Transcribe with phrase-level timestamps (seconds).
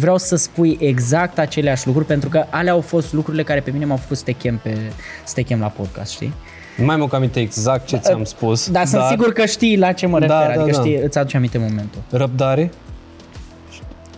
[0.00, 3.84] Vreau să spui exact aceleași lucruri, pentru că alea au fost lucrurile care pe mine
[3.84, 4.76] m-au făcut să te chem, pe,
[5.24, 6.32] să te chem la podcast, știi?
[6.76, 8.70] Nu mai mă aminte exact ce ți-am spus.
[8.70, 10.82] Dar sunt sigur că știi la ce mă refer, Da, da, adică da.
[10.82, 12.02] știi, îți aduce aminte momentul.
[12.10, 12.70] Răbdare.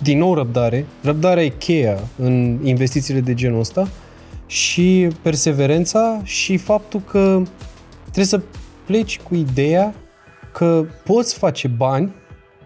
[0.03, 0.87] Din nou răbdare.
[1.03, 3.89] Răbdarea e cheia în investițiile de genul ăsta
[4.47, 7.43] și perseverența și faptul că
[8.03, 8.41] trebuie să
[8.87, 9.95] pleci cu ideea
[10.53, 12.13] că poți face bani.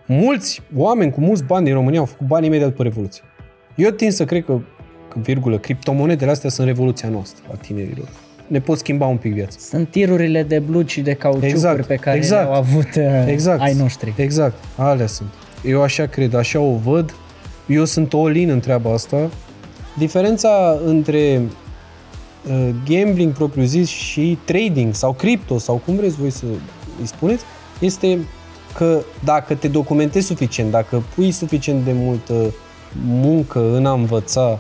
[0.07, 3.23] Mulți oameni cu mulți bani din România au făcut bani imediat după Revoluție.
[3.75, 4.59] Eu tind să cred că,
[5.09, 8.09] că virgulă, criptomonedele astea sunt revoluția noastră a tinerilor.
[8.47, 9.57] Ne pot schimba un pic viața.
[9.59, 12.43] Sunt tirurile de blugi și de cauciucuri Exact, pe care exact.
[12.49, 13.61] le-au avut uh, Exact.
[13.61, 14.15] ai noștri.
[14.17, 15.29] Exact, alea sunt.
[15.65, 17.15] Eu așa cred, așa o văd.
[17.67, 19.31] Eu sunt all-in în treaba asta.
[19.99, 21.41] Diferența între
[22.49, 26.45] uh, gambling propriu-zis și trading sau cripto sau cum vreți voi să
[27.01, 27.45] îi spuneți,
[27.81, 28.19] este
[28.77, 32.55] că dacă te documentezi suficient, dacă pui suficient de multă
[33.07, 34.59] muncă în a învăța,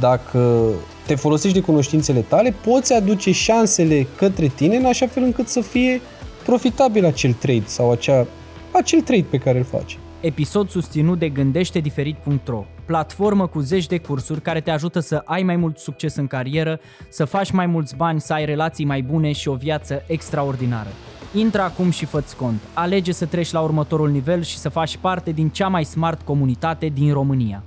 [0.00, 0.70] dacă
[1.06, 5.60] te folosești de cunoștințele tale, poți aduce șansele către tine în așa fel încât să
[5.60, 6.00] fie
[6.44, 8.26] profitabil acel trade sau acea,
[8.72, 9.98] acel trade pe care îl faci.
[10.20, 15.56] Episod susținut de gândește-diferit.ro, platformă cu zeci de cursuri care te ajută să ai mai
[15.56, 19.48] mult succes în carieră, să faci mai mulți bani, să ai relații mai bune și
[19.48, 20.88] o viață extraordinară.
[21.34, 22.60] Intră acum și fă cont.
[22.74, 26.86] Alege să treci la următorul nivel și să faci parte din cea mai smart comunitate
[26.86, 27.62] din România.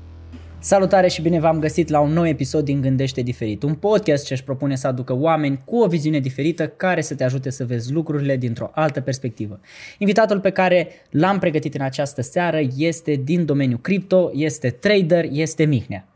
[0.60, 4.34] Salutare și bine v-am găsit la un nou episod din Gândește Diferit, un podcast ce
[4.34, 7.92] își propune să aducă oameni cu o viziune diferită care să te ajute să vezi
[7.92, 9.60] lucrurile dintr-o altă perspectivă.
[9.98, 15.66] Invitatul pe care l-am pregătit în această seară este din domeniul cripto, este trader, este
[15.66, 16.08] Mihnea.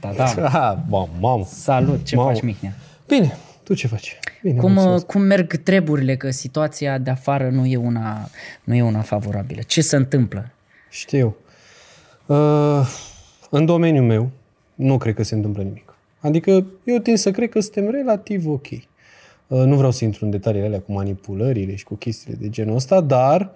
[0.00, 0.24] Da, da.
[0.24, 1.44] Ah, bam, mamă.
[1.44, 2.30] Salut, ce Mamă.
[2.32, 2.74] faci Mihnea?
[3.06, 4.18] Bine, tu ce faci?
[4.42, 5.06] Bine, Cum, mulțumesc.
[5.06, 8.28] cum merg treburile, că situația de afară nu e una,
[8.64, 9.60] nu e una favorabilă?
[9.66, 10.50] Ce se întâmplă?
[10.90, 11.36] Știu.
[12.26, 12.88] Uh,
[13.50, 14.30] în domeniul meu,
[14.74, 15.94] nu cred că se întâmplă nimic.
[16.20, 18.66] Adică eu tind să cred că suntem relativ ok.
[18.70, 18.80] Uh,
[19.46, 23.00] nu vreau să intru în detaliile alea cu manipulările și cu chestiile de genul ăsta,
[23.00, 23.52] dar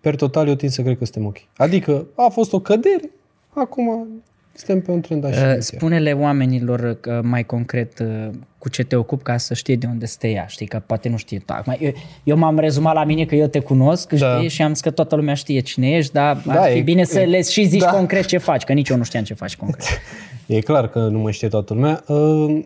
[0.00, 1.36] per total eu tind să cred că suntem ok.
[1.56, 3.10] Adică a fost o cădere,
[3.48, 4.08] acum
[4.54, 5.60] suntem pe un trend Uh, așa.
[5.60, 8.28] Spune-le oamenilor că mai concret uh,
[8.58, 11.16] cu ce te ocupi ca să știe de unde stă ea, știi, că poate nu
[11.16, 11.42] știe.
[11.46, 11.92] Acum, eu,
[12.24, 14.36] eu m-am rezumat la mine că eu te cunosc, Da.
[14.36, 16.82] știi, și am zis că toată lumea știe cine ești, dar Da, ar fi e-
[16.82, 17.90] bine să e- le și zici da.
[17.90, 19.86] concret ce faci, că nici eu nu știam ce faci concret.
[20.46, 22.04] E clar că nu mă știe toată lumea.
[22.06, 22.60] Uh,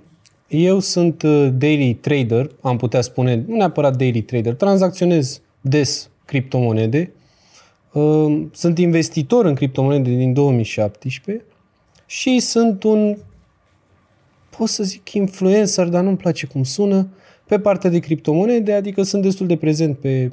[0.48, 7.10] Eu sunt uh, daily trader, am putea spune, nu neapărat daily trader, tranzacționez des criptomonede.
[7.92, 11.44] Uh, Sunt investitor în criptomonede din 2017
[12.06, 13.16] și sunt un,
[14.56, 17.08] pot să zic influencer, dar nu-mi place cum sună,
[17.46, 20.32] pe partea de criptomonede, adică sunt destul de prezent pe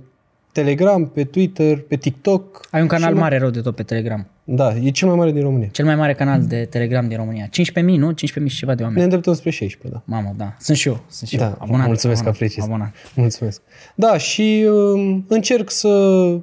[0.51, 2.67] Telegram, pe Twitter, pe TikTok.
[2.71, 4.27] Ai un canal și mare rău de tot pe Telegram.
[4.43, 5.67] Da, e cel mai mare din România.
[5.71, 7.45] Cel mai mare canal de Telegram din România.
[7.47, 7.49] 15.000,
[7.83, 8.11] nu?
[8.13, 9.03] 15.000 și ceva de Ne oameni.
[9.03, 10.15] îndreptăm spre 16, da.
[10.15, 10.55] Mamă, da.
[10.59, 11.03] Sunt și eu.
[11.09, 11.41] Sunt și eu.
[11.41, 12.63] Da, mulțumesc că apreciez.
[12.65, 12.93] Abonat.
[13.15, 13.61] Mulțumesc.
[13.95, 15.87] Da, și um, încerc să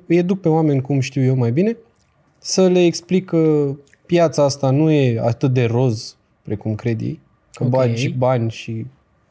[0.07, 1.77] îi educ pe oameni cum știu eu mai bine,
[2.39, 3.75] să le explic că
[4.09, 7.21] piața asta nu e atât de roz precum cred ei,
[7.53, 7.73] că Ok.
[7.75, 7.89] okay.
[7.89, 8.87] bagi bani și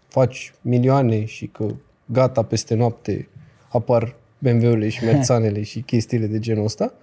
[0.08, 1.68] faci milioane și că
[2.06, 3.28] gata peste noapte
[3.70, 6.94] apar BMW-urile și Merțanele și chestiile de genul ăsta.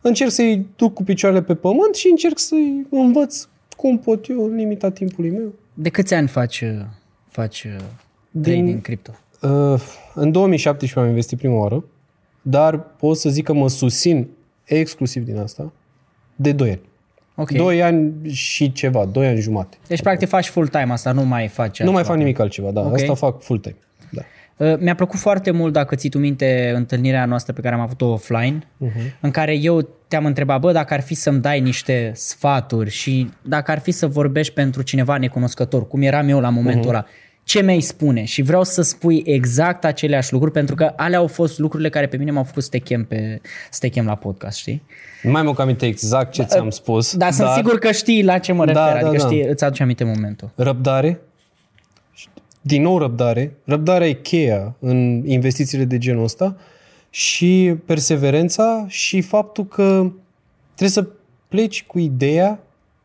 [0.00, 4.54] Încerc să-i duc cu picioarele pe pământ și încerc să-i învăț cum pot eu în
[4.54, 5.52] limita timpului meu.
[5.74, 6.80] De câți ani faci, uh,
[7.28, 7.76] faci uh,
[8.42, 9.10] trading Din- cripto?
[9.42, 9.80] Uh,
[10.14, 11.84] în 2017 am investit prima oară,
[12.42, 14.28] dar pot să zic că mă susțin
[14.64, 15.72] exclusiv din asta
[16.36, 16.80] de 2 ani.
[17.40, 17.50] Ok.
[17.50, 19.76] 2 ani și ceva, 2 ani jumate.
[19.86, 22.02] Deci, practic, faci full-time asta, nu mai faci Nu mai altceva.
[22.02, 22.80] fac nimic altceva, da.
[22.80, 22.94] Ok.
[22.94, 23.76] Asta fac full-time.
[24.10, 24.22] Da.
[24.56, 28.06] Uh, Mi-a plăcut foarte mult, dacă ții tu minte, întâlnirea noastră pe care am avut-o
[28.06, 29.20] offline, uh-huh.
[29.20, 33.70] în care eu te-am întrebat, bă, dacă ar fi să-mi dai niște sfaturi și dacă
[33.70, 36.94] ar fi să vorbești pentru cineva necunoscător, cum eram eu la momentul uh-huh.
[36.94, 37.04] ăla,
[37.50, 38.24] ce mi-ai spune?
[38.24, 42.16] Și vreau să spui exact aceleași lucruri, pentru că alea au fost lucrurile care pe
[42.16, 43.40] mine m-au făcut să te chem, pe,
[43.70, 44.82] să te chem la podcast, știi?
[45.22, 47.16] Nu mai mă aminte exact ce ți-am spus.
[47.16, 49.28] Dar sunt sigur că știi la ce mă refer, Da, da, adică da.
[49.28, 50.50] știi, îți aduce aminte momentul.
[50.54, 51.20] Răbdare.
[52.60, 53.56] Din nou răbdare.
[53.64, 56.56] Răbdarea e cheia în investițiile de genul ăsta
[57.10, 60.10] și perseverența și faptul că
[60.64, 61.06] trebuie să
[61.48, 62.60] pleci cu ideea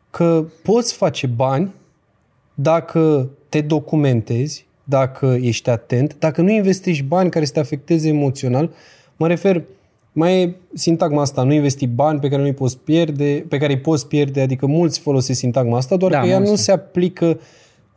[0.10, 1.72] că poți face bani
[2.56, 8.72] dacă te documentezi, dacă ești atent, dacă nu investești bani care să te afecteze emoțional.
[9.18, 9.64] Mă refer,
[10.12, 13.74] mai e sintagma asta, nu investi bani pe care nu îi poți pierde, pe care
[13.74, 16.52] îi poți pierde, adică mulți folosesc sintagma asta, doar Da, că ea mulți.
[16.52, 17.40] nu se aplică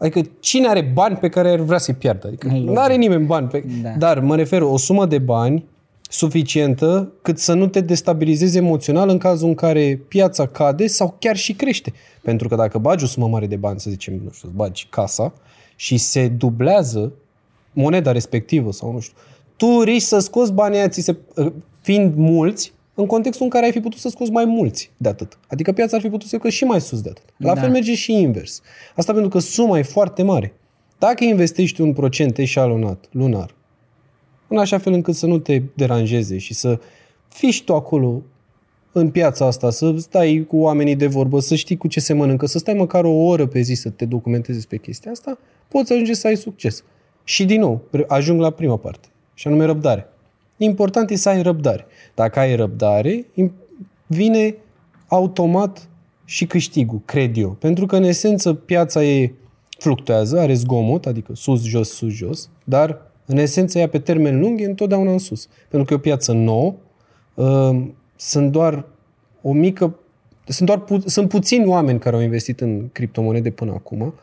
[0.00, 2.26] Adică cine are bani pe care ar vrea să-i piardă?
[2.26, 2.68] Adică Logic.
[2.68, 3.48] nu are nimeni bani.
[3.48, 3.64] Pe...
[3.82, 3.90] Da.
[3.98, 5.64] Dar mă refer o sumă de bani
[6.08, 11.36] suficientă cât să nu te destabilizezi emoțional în cazul în care piața cade sau chiar
[11.36, 11.92] și crește.
[12.22, 15.32] Pentru că dacă bagi o sumă mare de bani, să zicem, nu știu, bagi casa
[15.76, 17.12] și se dublează
[17.72, 19.16] moneda respectivă sau nu știu,
[19.56, 21.16] tu riști să scoți banii aia, ți se,
[21.80, 25.38] fiind mulți, în contextul în care ai fi putut să scoți mai mulți de atât.
[25.48, 27.24] Adică piața ar fi putut să și mai sus de atât.
[27.36, 27.60] La da.
[27.60, 28.62] fel merge și invers.
[28.96, 30.54] Asta pentru că suma e foarte mare.
[30.98, 33.54] Dacă investești un procent eșalonat lunar,
[34.48, 36.80] în așa fel încât să nu te deranjeze și să
[37.28, 38.22] fiși și tu acolo
[38.92, 42.46] în piața asta, să stai cu oamenii de vorbă, să știi cu ce se mănâncă,
[42.46, 46.14] să stai măcar o oră pe zi să te documentezi pe chestia asta, poți ajunge
[46.14, 46.84] să ai succes.
[47.24, 50.08] Și din nou, ajung la prima parte, și anume răbdare.
[50.56, 51.86] Important e să ai răbdare.
[52.14, 53.26] Dacă ai răbdare,
[54.06, 54.54] vine
[55.08, 55.88] automat
[56.24, 57.50] și câștigul, cred eu.
[57.50, 59.32] Pentru că, în esență, piața e
[59.78, 64.60] fluctuează, are zgomot, adică sus, jos, sus, jos, dar, în esență, ea pe termen lung
[64.60, 65.48] e întotdeauna în sus.
[65.68, 66.74] Pentru că e o piață nouă,
[67.34, 67.86] uh,
[68.16, 68.84] sunt doar
[69.42, 69.98] o mică
[70.52, 74.14] sunt, doar pu- sunt puțini oameni care au investit în criptomonede până acum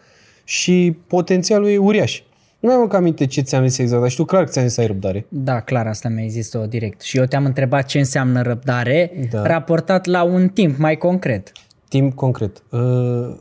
[0.43, 2.21] și potențialul e uriaș.
[2.59, 4.81] Nu mai am aminte ce ți-am zis exact, dar știu clar că ți-am zis să
[4.81, 5.25] ai răbdare.
[5.29, 7.01] Da, clar, asta mi-ai zis-o direct.
[7.01, 9.47] Și eu te-am întrebat ce înseamnă răbdare, da.
[9.47, 11.51] raportat la un timp mai concret.
[11.89, 12.63] Timp concret.
[12.69, 13.35] Uh,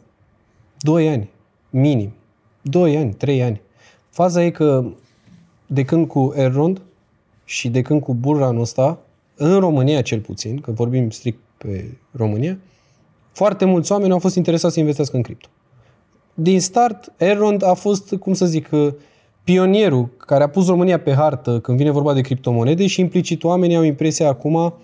[0.79, 1.31] doi ani,
[1.71, 2.13] minim.
[2.63, 3.61] Doi ani, trei ani.
[4.11, 4.85] Faza e că
[5.67, 6.81] de când cu Errond
[7.45, 8.99] și de când cu Burranul ăsta,
[9.37, 12.59] în România cel puțin, că vorbim strict pe România,
[13.33, 15.49] foarte mulți oameni au fost interesați să investească în cripto.
[16.35, 18.93] Din start, Errond a fost, cum să zic, uh,
[19.45, 23.77] pionierul care a pus România pe hartă când vine vorba de criptomonede și implicit oamenii
[23.77, 24.75] au impresia acum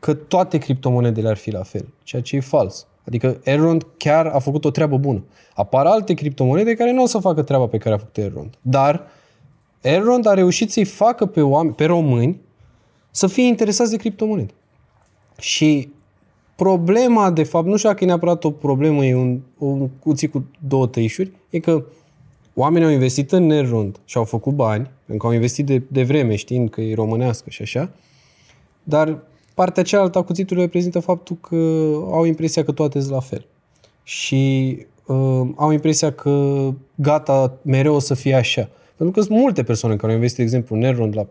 [0.00, 2.86] că toate criptomonedele ar fi la fel, ceea ce e fals.
[3.06, 5.24] Adică Elrond chiar a făcut o treabă bună.
[5.54, 8.54] Apar alte criptomonede care nu o să facă treaba pe care a făcut Elrond.
[8.62, 9.06] Dar
[9.86, 12.40] Elrond a reușit să-i facă pe, oameni, pe români
[13.10, 14.52] să fie interesați de criptomonede.
[15.38, 15.88] Și
[16.56, 20.46] problema, de fapt, nu știu dacă e neapărat o problemă, e un, un cuțit cu
[20.68, 21.84] două tăișuri, e că
[22.54, 26.02] oamenii au investit în Nerund și au făcut bani, pentru că au investit de, de
[26.02, 27.90] vreme știind că e românească și așa,
[28.82, 29.18] dar
[29.54, 31.56] partea cealaltă a cuțitului reprezintă faptul că
[32.10, 33.46] au impresia că toate sunt la fel.
[34.02, 38.68] Și uh, au impresia că gata, mereu o să fie așa.
[38.96, 41.26] Pentru că sunt multe persoane care au investit, de exemplu, Nerond la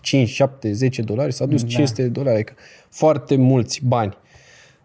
[0.00, 1.68] 5, 7, 10 dolari, s-a dus da.
[1.68, 2.52] 500 de dolari, adică
[2.88, 4.16] foarte mulți bani.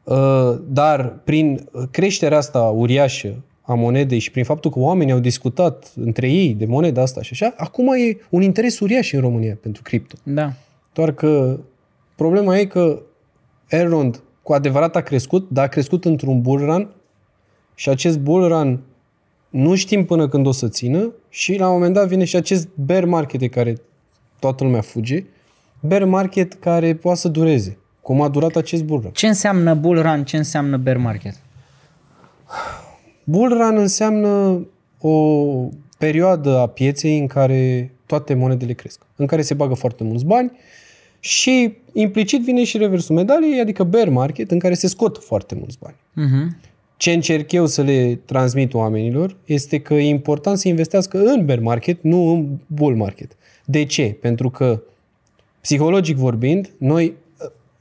[0.03, 5.93] Uh, dar prin creșterea asta uriașă a monedei și prin faptul că oamenii au discutat
[5.95, 9.81] între ei de moneda asta și așa, acum e un interes uriaș în România pentru
[9.81, 10.15] cripto.
[10.23, 10.53] Da.
[10.93, 11.59] Doar că
[12.15, 13.01] problema e că
[13.67, 16.89] Elrond cu adevărat a crescut, dar a crescut într-un bull run
[17.75, 18.79] și acest bull run
[19.55, 22.67] nu știm până când o să țină și la un moment dat vine și acest
[22.73, 23.81] bear market de care
[24.39, 25.23] toată lumea fuge,
[25.79, 29.11] bear market care poate să dureze, cum a durat acest bull run.
[29.11, 31.39] Ce înseamnă bull run, ce înseamnă bear market?
[33.23, 34.65] Bull run înseamnă
[34.99, 35.37] o
[35.97, 40.51] perioadă a pieței în care toate monedele cresc, în care se bagă foarte mulți bani
[41.19, 45.77] și implicit vine și reversul medaliei, adică bear market, în care se scot foarte mulți
[45.79, 45.95] bani.
[45.95, 46.73] Uh-huh.
[47.05, 51.59] Ce încerc eu să le transmit oamenilor este că e important să investească în bear
[51.59, 53.37] market, nu în bull market.
[53.65, 54.17] De ce?
[54.21, 54.81] Pentru că,
[55.61, 57.13] psihologic vorbind, noi,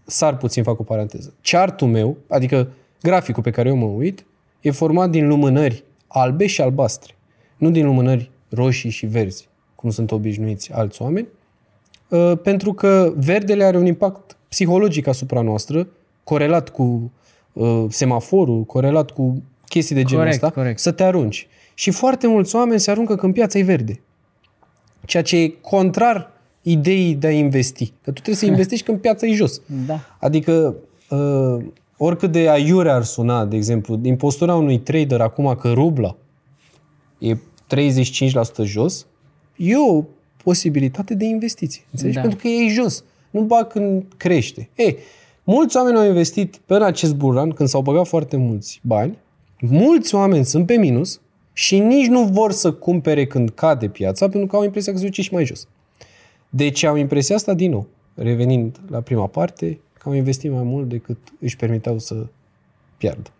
[0.04, 2.68] sar puțin, fac o paranteză, chartul meu, adică
[3.02, 4.24] graficul pe care eu mă uit,
[4.60, 7.14] e format din lumânări albe și albastre,
[7.56, 11.28] nu din lumânări roșii și verzi, cum sunt obișnuiți alți oameni,
[12.10, 15.88] ă, pentru că verdele are un impact psihologic asupra noastră,
[16.24, 17.23] corelat cu uh,
[17.88, 20.78] semaforul, corelat cu chestii de genul corect, ăsta, corect.
[20.78, 21.46] să te arunci.
[21.74, 24.00] Și foarte mulți oameni se aruncă când piața e verde.
[25.04, 26.30] Ceea ce e contrar
[26.62, 27.86] ideii de a investi.
[27.86, 29.60] Că tu trebuie să investești când piața e jos.
[29.86, 30.00] Da.
[30.20, 30.74] Adică
[31.10, 31.64] uh,
[31.96, 36.16] oricât de aiure ar suna, de exemplu, din postura unui trader acum că rubla
[37.18, 37.36] e 35%
[38.64, 39.06] jos,
[39.56, 40.04] e o
[40.42, 41.82] posibilitate de investiție.
[41.90, 42.16] Înțelegi?
[42.16, 42.22] Da.
[42.22, 43.04] Pentru că e jos.
[43.30, 44.68] Nu bag când crește.
[44.74, 44.96] Ei,
[45.44, 49.18] mulți oameni au investit pe acest buran când s-au băgat foarte mulți bani.
[49.60, 51.20] Mulți oameni sunt pe minus
[51.52, 55.04] și nici nu vor să cumpere când cade piața pentru că au impresia că se
[55.04, 55.68] duce și mai jos.
[56.48, 57.86] Deci au impresia asta din nou.
[58.14, 62.26] Revenind la prima parte, că au investit mai mult decât își permiteau să
[62.96, 63.30] piardă.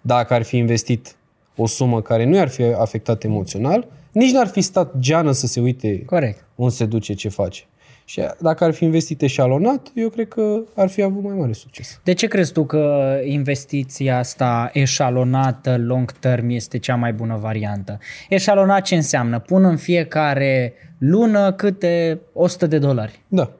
[0.00, 1.16] Dacă ar fi investit
[1.56, 5.60] o sumă care nu i-ar fi afectat emoțional, nici n-ar fi stat geană să se
[5.60, 6.44] uite Corect.
[6.54, 7.64] unde se duce, ce face.
[8.08, 12.00] Și dacă ar fi investit eșalonat, eu cred că ar fi avut mai mare succes.
[12.04, 17.98] De ce crezi tu că investiția asta eșalonată, long term, este cea mai bună variantă?
[18.28, 19.38] Eșalonat ce înseamnă?
[19.38, 23.20] Pun în fiecare lună câte 100 de dolari.
[23.28, 23.50] Da.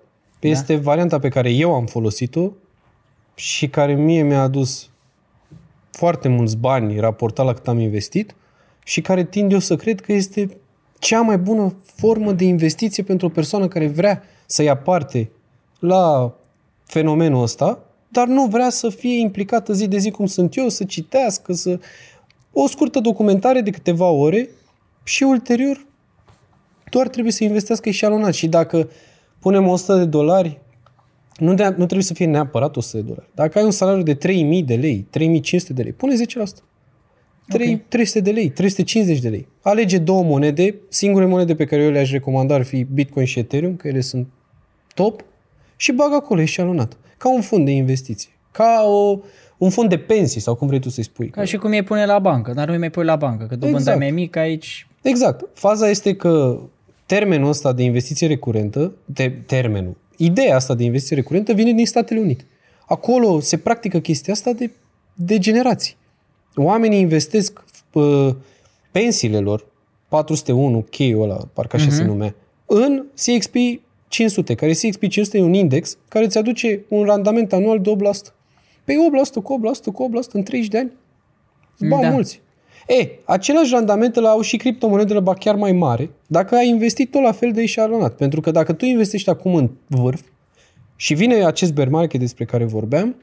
[0.40, 0.80] Este da?
[0.80, 2.50] varianta pe care eu am folosit-o
[3.34, 4.90] și care mie mi-a adus
[5.90, 8.34] foarte mulți bani raportat la cât am investit
[8.84, 10.56] și care tind eu să cred că este
[10.98, 15.30] cea mai bună formă de investiție pentru o persoană care vrea să ia parte
[15.78, 16.34] la
[16.84, 20.84] fenomenul ăsta, dar nu vrea să fie implicată zi de zi cum sunt eu, să
[20.84, 21.78] citească, să...
[22.52, 24.48] O scurtă documentare de câteva ore
[25.04, 25.86] și ulterior
[26.90, 28.34] doar trebuie să investească eșalonat.
[28.34, 28.90] Și dacă
[29.38, 30.60] punem 100 de dolari,
[31.36, 33.28] nu, de, nu trebuie să fie neapărat 100 de dolari.
[33.34, 36.18] Dacă ai un salariu de 3000 de lei, 3500 de lei, pune 10%.
[37.48, 37.84] 3, okay.
[37.88, 39.48] 300 de lei, 350 de lei.
[39.62, 40.74] Alege două monede.
[40.88, 44.26] Singure monede pe care eu le-aș recomanda ar fi Bitcoin și Ethereum, că ele sunt
[44.96, 45.24] top,
[45.76, 46.96] și bag acolo eșalonat.
[47.18, 48.30] Ca un fond de investiție.
[48.52, 49.18] Ca o,
[49.58, 51.28] un fond de pensii sau cum vrei tu să-i spui.
[51.28, 53.78] Ca și cum e pune la bancă, dar nu mai pui la bancă, că dobânda
[53.78, 53.98] exact.
[53.98, 54.86] mai mică aici...
[55.02, 55.48] Exact.
[55.54, 56.60] Faza este că
[57.06, 62.20] termenul ăsta de investiție recurentă, de, termenul, ideea asta de investiție recurentă vine din Statele
[62.20, 62.44] Unite.
[62.86, 64.70] Acolo se practică chestia asta de,
[65.14, 65.96] de generații.
[66.54, 68.34] Oamenii investesc uh,
[68.92, 69.66] pensiile lor,
[70.08, 71.90] 401, k ăla, parcă așa uh-huh.
[71.90, 72.10] se mhm.
[72.10, 72.34] numea,
[72.66, 73.54] în CXP
[74.08, 78.34] 500, care CXP 500 e un index care îți aduce un randament anual de 8%.
[78.84, 79.60] Pe 8%, cu
[79.90, 80.92] 8%, cu 8% în 30 de ani.
[81.88, 82.10] Ba, da.
[82.10, 82.40] mulți.
[82.86, 87.22] E, același randament îl au și criptomonedele, ba chiar mai mare, dacă ai investit tot
[87.22, 88.16] la fel de eșalonat.
[88.16, 90.20] Pentru că dacă tu investești acum în vârf
[90.96, 93.16] și vine acest bear market despre care vorbeam,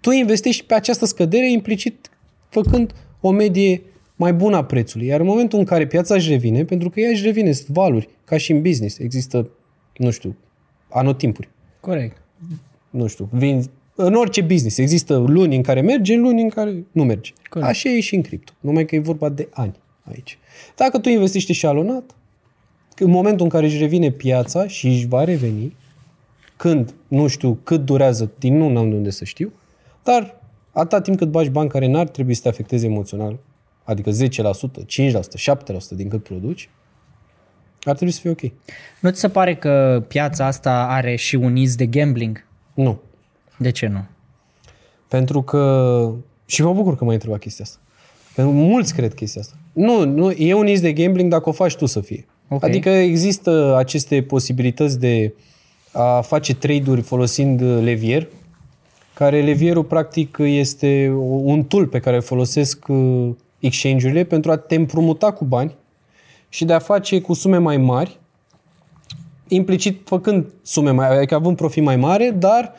[0.00, 2.10] tu investești pe această scădere implicit
[2.48, 3.82] făcând o medie
[4.16, 5.06] mai bună a prețului.
[5.06, 8.08] Iar în momentul în care piața își revine, pentru că ea își revine, sunt valuri,
[8.24, 9.50] ca și în business, există,
[9.96, 10.36] nu știu,
[10.88, 11.48] anotimpuri.
[11.80, 12.22] Corect.
[12.90, 17.04] Nu știu, vin, în orice business există luni în care merge, luni în care nu
[17.04, 17.32] merge.
[17.48, 17.70] Corect.
[17.70, 20.38] Așa e și în cripto, numai că e vorba de ani aici.
[20.76, 22.14] Dacă tu investești și alonat,
[22.98, 25.76] în momentul în care își revine piața și își va reveni,
[26.56, 29.52] când, nu știu cât durează, din nu am de unde să știu,
[30.02, 30.40] dar
[30.72, 33.38] atâta timp cât bagi bani care n-ar trebui să te afecteze emoțional,
[33.84, 34.20] adică 10%, 5%,
[35.92, 36.68] 7% din cât produci,
[37.90, 38.52] ar trebui să fie ok.
[39.00, 42.46] Nu ți se pare că piața asta are și un iz de gambling?
[42.74, 43.00] Nu.
[43.56, 44.04] De ce nu?
[45.08, 46.12] Pentru că...
[46.46, 47.78] Și mă bucur că m-ai întrebat chestia asta.
[48.34, 49.54] Pentru că mulți cred chestia asta.
[49.72, 52.26] Nu, nu, e un iz de gambling dacă o faci tu să fie.
[52.48, 52.70] Okay.
[52.70, 55.34] Adică există aceste posibilități de
[55.92, 58.26] a face trade-uri folosind levier,
[59.14, 61.12] care levierul practic este
[61.42, 65.74] un tool pe care îl folosesc uh, exchange-urile pentru a te împrumuta cu bani
[66.54, 68.18] și de a face cu sume mai mari,
[69.48, 72.72] implicit făcând sume mai, adică având profit mai mare, dar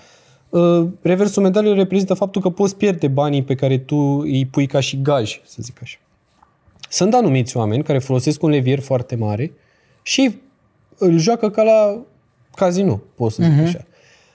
[0.50, 4.80] uh, reversul medaliei reprezintă faptul că poți pierde banii pe care tu îi pui ca
[4.80, 5.98] și gaj, să zic așa.
[6.90, 9.52] Sunt anumiți oameni care folosesc un levier foarte mare
[10.02, 10.38] și
[10.98, 11.98] îl joacă ca la
[12.56, 13.66] casino, pot să zic uh-huh.
[13.66, 13.86] așa.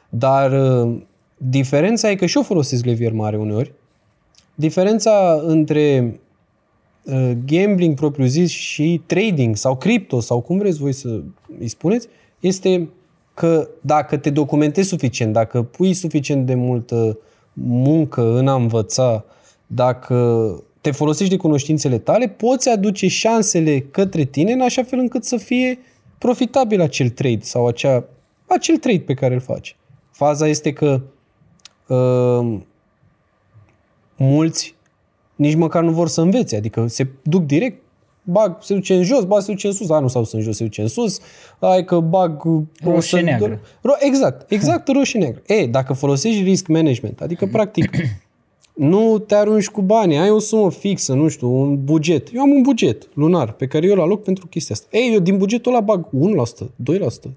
[0.08, 1.00] Dar uh,
[1.36, 3.72] diferența e că și eu folosesc levier mare uneori.
[4.54, 6.28] Diferența între uh,
[7.44, 11.20] gambling propriu-zis și trading sau cripto sau cum vreți voi să
[11.58, 12.08] îi spuneți,
[12.40, 12.88] este
[13.34, 17.18] că dacă te documentezi suficient, dacă pui suficient de multă
[17.52, 19.24] muncă în a învăța,
[19.66, 25.24] dacă te folosești de cunoștințele tale, poți aduce șansele către tine în așa fel încât
[25.24, 25.78] să fie
[26.18, 28.04] profitabil acel trade sau acea,
[28.46, 29.76] acel trade pe care îl faci.
[30.10, 31.00] Faza este că
[31.86, 32.58] uh,
[34.16, 34.74] mulți
[35.40, 37.82] nici măcar nu vor să învețe, adică se duc direct,
[38.22, 40.56] bag, se duce în jos, bag, se duce în sus, a, nu sau în jos,
[40.56, 41.20] se duce în sus,
[41.58, 42.42] ai că bag...
[42.84, 43.60] Roșie neagră.
[43.60, 45.42] Ro- exact, exact, roșie neagră.
[45.46, 47.90] E, dacă folosești risk management, adică practic
[48.74, 52.28] nu te arunci cu bani, ai o sumă fixă, nu știu, un buget.
[52.34, 54.96] Eu am un buget lunar pe care eu îl aloc pentru chestia asta.
[54.96, 57.30] Ei, eu din bugetul ăla bag 1%, 2%,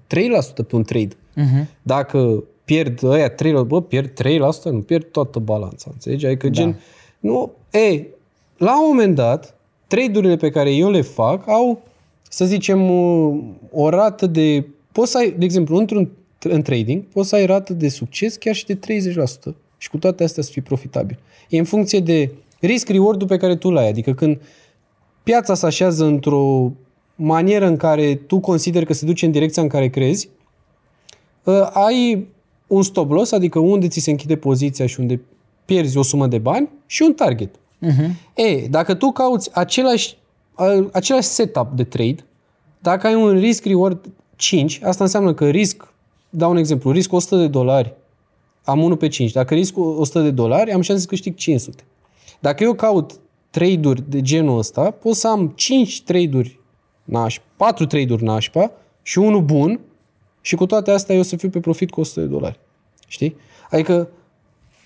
[0.62, 1.14] 3% pe un trade.
[1.14, 1.66] Uh-huh.
[1.82, 6.26] Dacă pierd ăia 3%, bă, pierd 3%, nu pierd toată balanța, înțelegi?
[6.26, 6.52] Adică da.
[6.52, 6.80] gen,
[7.20, 8.08] nu, ei,
[8.56, 11.82] la un moment dat, trade-urile pe care eu le fac au,
[12.28, 12.90] să zicem,
[13.70, 16.10] o rată de, poți să ai, de exemplu, într-un
[16.48, 20.24] în trading, poți să ai rată de succes chiar și de 30% și cu toate
[20.24, 21.18] astea să fii profitabil.
[21.48, 23.88] E în funcție de risc-reward-ul pe care tu l-ai.
[23.88, 24.40] Adică când
[25.22, 26.72] piața se așează într-o
[27.14, 30.28] manieră în care tu consideri că se duce în direcția în care crezi,
[31.46, 32.26] ă, ai
[32.66, 35.20] un stop loss, adică unde ți se închide poziția și unde
[35.64, 37.54] pierzi o sumă de bani și un target.
[37.84, 38.10] Uh-huh.
[38.34, 40.16] E, dacă tu cauți același,
[40.92, 42.24] același setup de trade,
[42.78, 45.92] dacă ai un risk reward 5, asta înseamnă că risc,
[46.30, 47.94] dau un exemplu, risc 100 de dolari,
[48.64, 49.32] am 1 pe 5.
[49.32, 51.82] Dacă risc 100 de dolari, am șanse să câștig 500.
[52.40, 53.12] Dacă eu caut
[53.50, 56.58] trade-uri de genul ăsta, pot să am 5 trade-uri
[57.04, 58.70] nașpa, 4 trade-uri nașpa
[59.02, 59.80] și unul bun
[60.40, 62.58] Și cu toate astea eu o să fiu pe profit cu 100 de dolari.
[63.06, 63.36] Știi?
[63.70, 64.08] Adică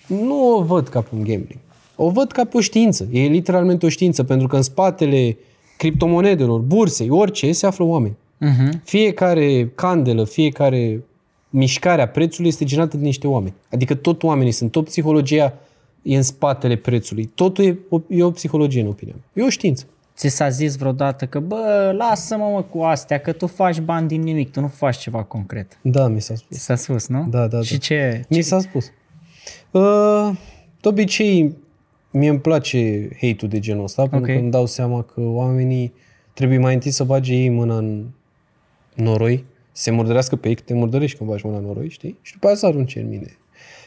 [0.07, 1.59] nu o văd ca pe un gambling.
[2.01, 3.07] O văd ca pe o știință.
[3.11, 5.37] E literalmente o știință, pentru că în spatele
[5.77, 8.17] criptomonedelor, bursei, orice, se află oameni.
[8.45, 8.83] Uh-huh.
[8.83, 11.03] Fiecare candelă, fiecare
[11.49, 13.53] mișcare a prețului este generată de niște oameni.
[13.71, 15.53] Adică tot oamenii sunt, tot psihologia
[16.01, 17.25] e în spatele prețului.
[17.25, 19.43] Totul e o, e o psihologie, în opinia mea.
[19.43, 19.85] E o știință.
[20.15, 24.21] Ți s-a zis vreodată că, bă, lasă-mă mă cu astea, că tu faci bani din
[24.21, 25.79] nimic, tu nu faci ceva concret.
[25.81, 26.57] Da, mi s-a spus.
[26.57, 27.25] Ți s-a spus, nu?
[27.29, 27.77] Da, da, Și da.
[27.77, 28.25] ce?
[28.29, 28.85] Mi s-a spus.
[29.71, 30.29] Uh,
[30.81, 31.55] de obicei,
[32.11, 34.37] mie îmi place hate-ul de genul ăsta, pentru Ok.
[34.37, 35.93] că îmi dau seama că oamenii
[36.33, 38.05] trebuie mai întâi să bage ei mâna în
[38.95, 42.17] noroi, să se murdărească pe ei, că te murdărești când bagi mâna în noroi, știi?
[42.21, 43.37] Și după aia să arunce în mine.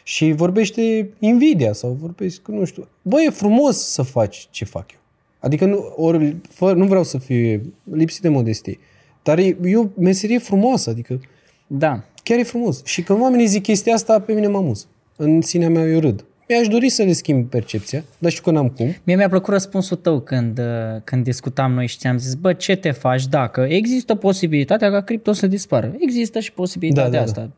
[0.04, 2.88] Și vorbește invidia sau vorbește, nu știu.
[3.02, 4.98] Bă, e frumos să faci ce fac eu.
[5.38, 7.60] Adică nu, ori, fă, nu vreau să fiu
[7.92, 8.78] lipsit de modestie,
[9.22, 11.20] dar e, e o meserie frumoasă, adică
[11.66, 12.04] Da.
[12.22, 12.84] chiar e frumos.
[12.84, 14.86] Și când oamenii zic chestia asta, pe mine mă amuz.
[15.16, 16.24] În sinea mea eu râd.
[16.52, 18.96] Mi-aș dori să le schimb percepția, dar știu că n-am cum.
[19.04, 20.64] Mie mi-a plăcut răspunsul tău când, uh,
[21.04, 25.32] când discutam noi și ți-am zis, bă, ce te faci dacă există posibilitatea ca cripto
[25.32, 25.94] să dispară?
[25.98, 27.50] Există și posibilitatea Da, da, asta.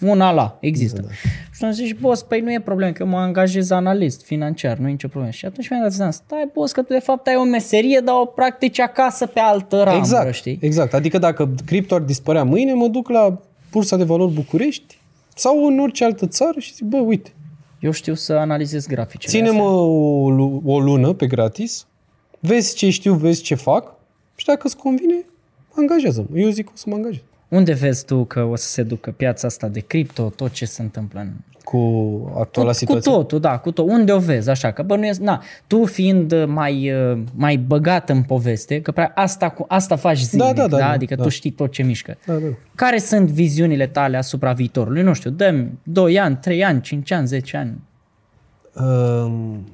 [0.00, 1.00] Una la, există.
[1.00, 1.12] Da, da.
[1.52, 4.88] Și tu zici, boss, păi nu e problemă, că eu mă angajez analist financiar, nu
[4.88, 5.32] e nicio problemă.
[5.32, 8.14] Și atunci mi-am dat seama, stai, boss, că tu de fapt ai o meserie, dar
[8.20, 10.58] o practici acasă pe altă ramură, exact, știi?
[10.60, 10.94] exact.
[10.94, 13.40] Adică dacă cripto ar dispărea mâine, mă duc la
[13.70, 14.98] Bursa de Valori București
[15.34, 17.30] sau în orice altă țară și zic, bă, uite,
[17.80, 19.72] Eu știu să analizez graficele ține-mă astea.
[19.74, 21.86] o, lu- o lună pe gratis,
[22.38, 23.94] vezi ce știu, vezi ce fac
[24.36, 25.24] și dacă îți convine,
[25.76, 26.38] angajează-mă.
[26.38, 27.22] Eu zic că o să mă angajez.
[27.48, 30.82] Unde vezi tu că o să se ducă piața asta de cripto, tot ce se
[30.82, 31.30] întâmplă în
[31.64, 31.78] Cu
[32.38, 33.12] actuala cu, cu situație.
[33.12, 33.88] totul, da, cu tot.
[33.88, 38.22] Unde o vezi, așa, că bănuiesc, na, tu fiind uh, mai, uh, mai băgat în
[38.22, 41.22] poveste, că prea asta, cu, asta faci zilnic, da, da, da, adică da.
[41.22, 42.16] tu știi tot ce mișcă.
[42.26, 42.46] Da, da.
[42.74, 45.02] Care sunt viziunile tale asupra viitorului?
[45.02, 47.80] Nu știu, dăm 2 ani, 3 ani, 5 ani, 10 ani.
[48.74, 49.68] Um,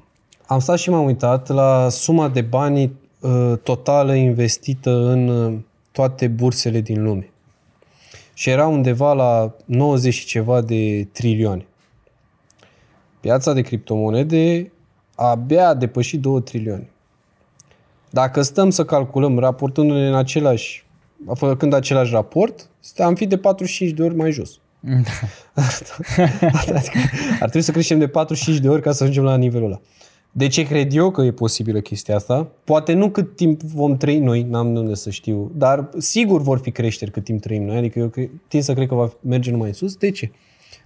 [0.46, 5.54] am stat și m-am uitat la suma de bani uh, totală investită în uh,
[5.92, 7.28] toate bursele din lume.
[8.34, 11.66] Și era undeva la 90 și ceva de trilioane.
[13.20, 14.72] Piața de criptomonede
[15.14, 16.88] abia a depășit 2 trilioane.
[18.10, 20.86] Dacă stăm să calculăm raportându-ne în același,
[21.34, 24.58] făcând același raport, am fi de 45 de ori mai jos.
[25.54, 26.98] adică
[27.40, 29.80] ar trebui să creștem de 45 de ori ca să ajungem la nivelul ăla.
[30.36, 32.48] De ce cred eu că e posibilă chestia asta?
[32.64, 36.58] Poate nu cât timp vom trăi noi, n-am de unde să știu, dar sigur vor
[36.58, 39.50] fi creșteri cât timp trăim noi, adică eu cre- tind să cred că va merge
[39.50, 39.96] numai în sus.
[39.96, 40.30] De ce?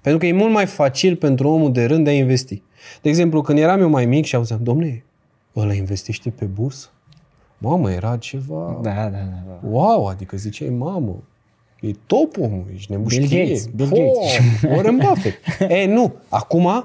[0.02, 2.62] Pentru că e mult mai facil pentru omul de rând de a investi.
[3.02, 5.04] De exemplu, când eram eu mai mic și auzeam, domne,
[5.56, 6.88] ăla investește pe bursă?
[7.58, 8.78] Mamă, era ceva...
[8.82, 9.42] Da, da, da.
[9.46, 9.68] da.
[9.68, 11.22] Wow, adică ziceai, mamă,
[11.80, 13.26] e top omul, ești nebuștie.
[13.26, 15.36] Bill Gates, Bill Oh, Warren Buffett.
[15.82, 16.84] e, nu, acum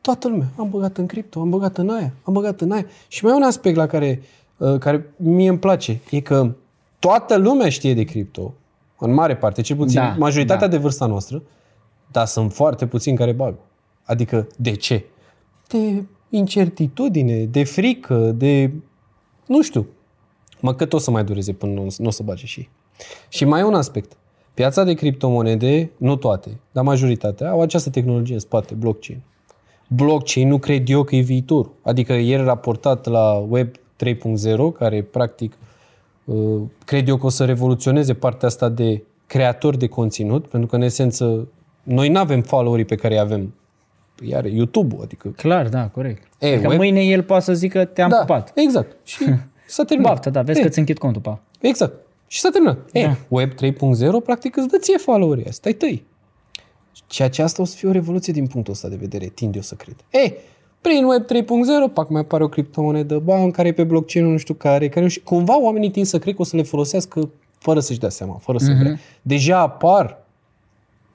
[0.00, 2.86] toată lumea, am băgat în cripto, am băgat în aia, am băgat în aia.
[3.08, 4.22] Și mai e un aspect la care,
[4.56, 6.54] uh, care mie îmi place, e că
[6.98, 8.54] toată lumea știe de cripto,
[8.98, 10.72] în mare parte, cel puțin Da, majoritatea da.
[10.76, 11.42] de vârsta noastră,
[12.10, 13.54] dar sunt foarte puțini care bag.
[14.04, 15.04] Adică, de ce?
[15.68, 18.72] De incertitudine, de frică, de...
[19.46, 19.86] Nu știu.
[20.60, 22.70] Mă cât o să mai dureze până nu, nu o să bage și ei.
[23.28, 24.16] Și mai e un aspect.
[24.54, 29.20] Piața de criptomonede, nu toate, dar majoritatea, au această tehnologie în spate, blockchain.
[29.88, 31.70] Blockchain nu cred eu că e viitor.
[31.82, 33.68] Adică ieri raportat la Web
[34.04, 35.52] 3.0, care practic
[36.24, 40.76] uh, cred eu că o să revoluționeze partea asta de creator de conținut, pentru că
[40.76, 41.48] în esență
[41.82, 43.54] noi nu avem followerii pe care îi avem.
[44.24, 45.28] Iar YouTube-ul, adică...
[45.28, 46.22] Clar, da, corect.
[46.38, 48.52] E, adică web- mâine el poate să zică te-am da, pupat.
[48.54, 48.96] exact.
[49.04, 49.24] Și
[49.66, 50.12] s-a terminat.
[50.12, 51.40] Baftă, da, vezi E, că ți închid contul, pa.
[51.60, 51.94] Exact.
[52.26, 52.78] Și s-a terminat.
[52.92, 52.98] Da.
[53.00, 53.16] E, Da.
[53.28, 53.56] Web 3.0
[54.24, 56.06] practic îți dă ție followerii, asta ai tăi.
[57.06, 59.62] Ceea ce asta o să fie o revoluție din punctul ăsta de vedere, tind eu
[59.62, 59.96] să cred.
[60.10, 60.32] E,
[60.80, 64.36] prin Web 3.0, pac, mai apare o criptomonedă, ba, în care e pe blockchain nu
[64.36, 67.30] știu care, care nu știu, cumva oamenii tind să cred că o să le folosească
[67.58, 68.98] fără să-și dea seama, fără să vrea.
[69.22, 70.24] Deja apar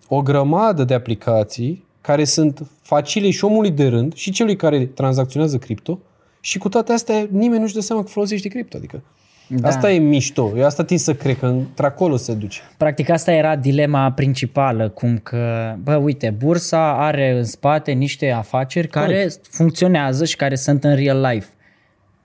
[0.07, 5.57] o grămadă de aplicații care sunt facile și omului de rând și celui care tranzacționează
[5.57, 5.99] cripto
[6.39, 8.77] și cu toate astea nimeni nu-și dă seama că folosești cripto.
[8.77, 9.01] Adică
[9.47, 9.67] da.
[9.67, 10.51] asta e mișto.
[10.57, 12.61] Eu asta tind să cred că într-acolo se duce.
[12.77, 18.87] Practic asta era dilema principală, cum că, bă, uite, bursa are în spate niște afaceri
[18.87, 19.47] care Corect.
[19.49, 21.47] funcționează și care sunt în real life.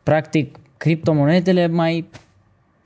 [0.02, 2.08] Practic, criptomonedele mai,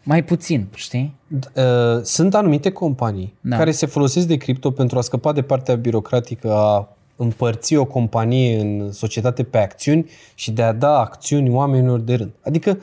[0.03, 1.14] mai puțin, știi?
[1.55, 3.51] Uh, Sunt anumite companii Da.
[3.51, 3.57] da.
[3.57, 8.61] care se folosesc de cripto pentru a scăpa de partea birocratică a împărți o companie
[8.61, 12.31] în societate pe acțiuni și de a da acțiuni oamenilor de rând.
[12.45, 12.79] Adică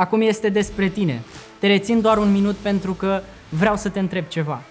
[0.00, 1.22] Acum este despre tine.
[1.58, 4.62] Te rețin doar un minut pentru că vreau să te întreb ceva.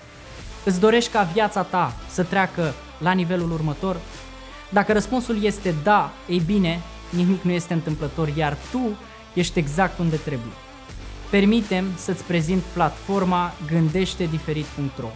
[0.64, 3.98] Îți dorești ca viața ta să treacă la nivelul următor?
[4.70, 8.98] Dacă răspunsul este da, ei bine, nimic nu este întâmplător, iar tu
[9.34, 10.54] ești exact unde trebuie.
[11.30, 15.10] Permitem să-ți prezint platforma gândește-diferit.ro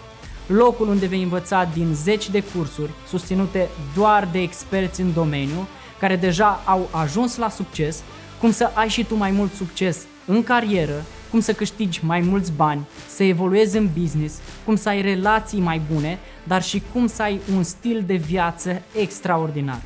[0.48, 5.68] locul unde vei învăța din zeci de cursuri susținute doar de experți în domeniu
[6.00, 8.04] care deja au ajuns la succes,
[8.44, 12.52] cum să ai și tu mai mult succes în carieră, cum să câștigi mai mulți
[12.52, 17.22] bani, să evoluezi în business, cum să ai relații mai bune, dar și cum să
[17.22, 19.82] ai un stil de viață extraordinar.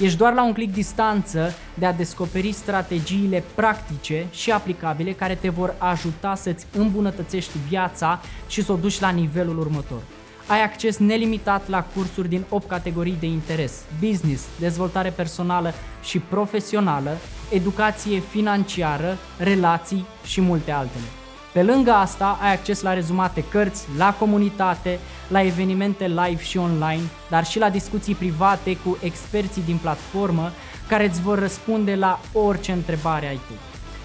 [0.00, 5.48] Ești doar la un clic distanță de a descoperi strategiile practice și aplicabile care te
[5.48, 10.00] vor ajuta să-ți îmbunătățești viața și să o duci la nivelul următor.
[10.46, 17.16] Ai acces nelimitat la cursuri din 8 categorii de interes, business, dezvoltare personală și profesională,
[17.50, 21.04] educație financiară, relații și multe altele.
[21.52, 27.02] Pe lângă asta, ai acces la rezumate cărți, la comunitate, la evenimente live și online,
[27.30, 30.52] dar și la discuții private cu experții din platformă
[30.88, 33.52] care îți vor răspunde la orice întrebare ai tu.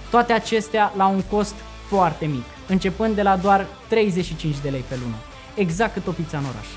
[0.10, 1.56] Toate acestea la un cost
[1.88, 5.16] foarte mic, începând de la doar 35 de lei pe lună,
[5.60, 6.68] exact cât o pizza în oraș.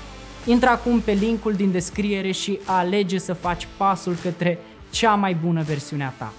[0.45, 5.61] Intră acum pe linkul din descriere și alege să faci pasul către cea mai bună
[5.61, 6.33] versiune a ta.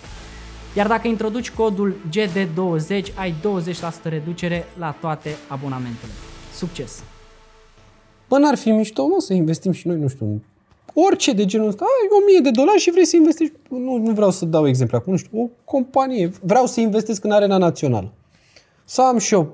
[0.76, 3.34] Iar dacă introduci codul GD20, ai
[4.02, 6.12] 20% reducere la toate abonamentele.
[6.54, 7.02] Succes!
[8.28, 10.42] Bă, n-ar fi mișto, mă, să investim și noi, nu știu,
[10.94, 14.30] orice de genul ăsta, ai 1000 de dolari și vrei să investești, nu, nu vreau
[14.30, 18.12] să dau exemplu acum, nu știu, o companie, vreau să investesc în arena națională.
[18.84, 19.46] Să am și o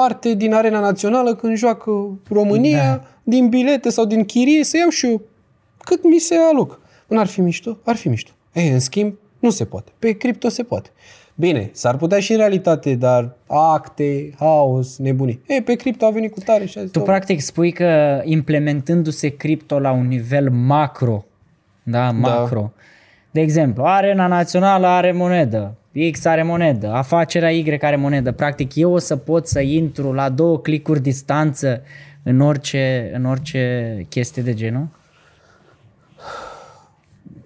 [0.00, 1.90] parte din arena națională când joacă
[2.28, 3.02] România, da.
[3.22, 5.22] din bilete sau din chirie, să iau și eu
[5.78, 6.80] cât mi se aloc.
[7.08, 7.78] Nu ar fi mișto?
[7.84, 8.30] Ar fi mișto.
[8.52, 9.92] Ei, în schimb, nu se poate.
[9.98, 10.90] Pe cripto se poate.
[11.34, 15.42] Bine, s-ar putea și în realitate, dar acte, haos, nebunii.
[15.46, 19.28] E, pe cripto a venit cu tare și a zis, Tu practic spui că implementându-se
[19.28, 21.24] cripto la un nivel macro,
[21.82, 22.82] da, macro, da.
[23.30, 25.74] de exemplu, Arena Națională are monedă,
[26.10, 30.28] X are monedă, afacerea Y are monedă, practic eu o să pot să intru la
[30.28, 31.82] două clicuri distanță
[32.22, 34.86] în orice, în orice chestie de genul?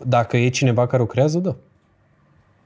[0.07, 1.57] Dacă e cineva care o creează, da.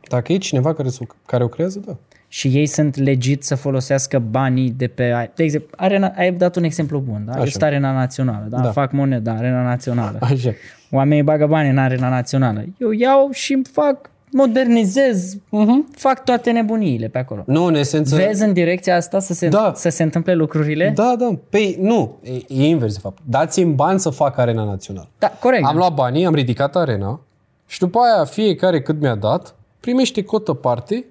[0.08, 0.88] Dacă e cineva care,
[1.26, 1.96] care o creează, da.
[2.28, 5.30] Și ei sunt legit să folosească banii de pe...
[5.34, 7.32] De exemplu, arena, ai dat un exemplu bun, da?
[7.32, 7.42] Așa.
[7.42, 8.60] Este Arena Națională, da?
[8.60, 8.70] da?
[8.70, 10.18] Fac moneda, Arena Națională.
[10.20, 10.50] Așa.
[10.90, 12.64] Oamenii bagă bani în Arena Națională.
[12.78, 15.96] Eu iau și îmi fac modernizez, uh-huh.
[15.96, 17.42] fac toate nebuniile pe acolo.
[17.46, 18.16] Nu, în esență...
[18.16, 19.72] Vezi în direcția asta să se, da.
[19.74, 20.92] să se întâmple lucrurile?
[20.94, 21.38] Da, da.
[21.48, 23.18] Păi nu, e, e invers de fapt.
[23.24, 25.08] Dați-mi bani să fac arena națională.
[25.18, 25.64] Da, corect.
[25.64, 27.20] Am luat banii, am ridicat arena
[27.66, 31.04] și după aia fiecare cât mi-a dat, primește cotă parte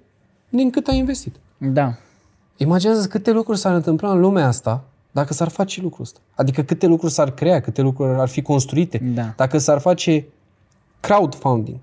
[0.50, 1.36] din cât ai investit.
[1.58, 1.94] Da.
[2.58, 6.20] Imaginează câte lucruri s-ar întâmpla în lumea asta dacă s-ar face lucrul ăsta.
[6.36, 9.02] Adică câte lucruri s-ar crea, câte lucruri ar fi construite.
[9.14, 9.34] Da.
[9.36, 10.26] Dacă s-ar face
[11.00, 11.78] crowdfunding.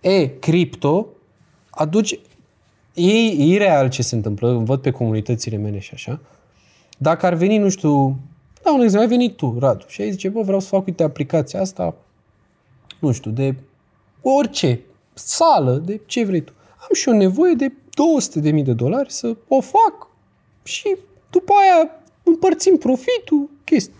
[0.00, 1.06] E, cripto
[1.70, 2.18] aduce...
[2.94, 6.20] E ireal ce se întâmplă, văd pe comunitățile mele și așa.
[6.98, 8.18] Dacă ar veni, nu știu,
[8.62, 11.02] da, un exemplu, ai venit tu, Radu, și ai zice, bă, vreau să fac, uite,
[11.02, 11.94] aplicația asta,
[12.98, 13.54] nu știu, de
[14.22, 14.80] orice,
[15.14, 16.52] sală, de ce vrei tu.
[16.78, 17.72] Am și o nevoie de
[18.52, 20.10] 200.000 de dolari să o fac
[20.62, 20.96] și
[21.30, 21.90] după aia
[22.22, 23.94] împărțim profitul, chestii.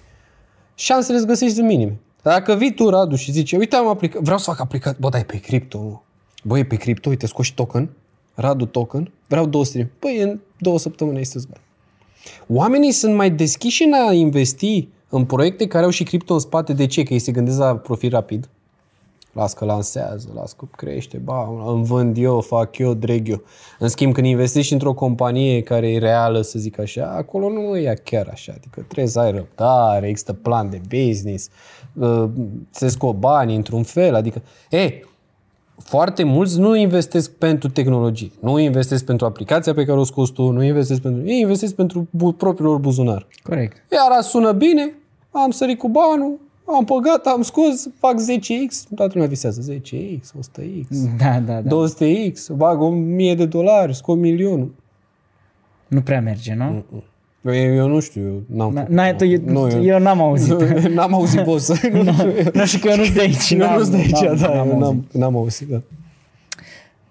[0.74, 1.98] Șansele îți găsești minime.
[2.28, 5.24] Dacă vii tu, Radu, și zici, uite, am aplicat, vreau să fac aplicat, bă, dai
[5.24, 6.02] pe cripto,
[6.44, 7.90] băi, pe cripto, uite, scoși token,
[8.34, 11.62] Radu token, vreau 200 Păi, în două săptămâni ai să bani.
[12.48, 16.72] Oamenii sunt mai deschiși în a investi în proiecte care au și cripto în spate.
[16.72, 17.02] De ce?
[17.02, 18.48] Că ei se gândesc la profit rapid.
[19.32, 23.42] Las că lansează, las că crește, ba, îmi vând eu, fac eu, dreg eu.
[23.78, 28.00] În schimb, când investești într-o companie care e reală, să zic așa, acolo nu e
[28.04, 28.52] chiar așa.
[28.56, 31.52] Adică trebuie să ai răbdare, există plan de business, uh,
[32.70, 34.14] se scot bani într-un fel.
[34.14, 35.00] Adică, e,
[35.78, 40.50] foarte mulți nu investesc pentru tehnologie, nu investesc pentru aplicația pe care o scoți tu,
[40.50, 41.22] nu investesc pentru...
[41.26, 43.26] Ei investesc pentru propriul lor buzunar.
[43.42, 43.84] Corect.
[43.92, 44.94] Iar sună bine,
[45.30, 46.38] am sărit cu banul,
[46.76, 50.86] am păgat, am scos, fac 10x, toată lumea visează 10x, 100x,
[51.18, 51.86] da, da, da.
[51.86, 54.74] 200x, bag 1000 de dolari, scot milionul.
[55.88, 56.64] Nu prea merge, nu?
[56.64, 57.02] Mm-mm.
[57.42, 60.60] Eu, eu nu știu, eu n-am N-ai, tu, nu, eu, eu n-am auzit.
[60.96, 61.82] n-am auzit boss.
[61.92, 62.02] nu,
[62.52, 63.50] nu știu că eu nu sunt de aici.
[63.50, 65.82] Eu nu sunt de aici, da, n-am, n-am, n-am auzit, da.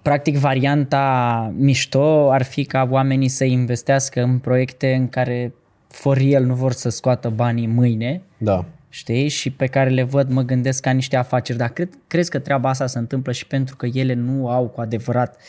[0.02, 5.54] Practic, varianta mișto ar fi ca oamenii să investească în proiecte în care
[5.88, 8.66] for el nu vor să scoată banii mâine, da
[8.98, 12.40] știi, și pe care le văd, mă gândesc ca niște afaceri, dar cred, crezi că
[12.40, 15.42] treaba asta se întâmplă și pentru că ele nu au cu adevărat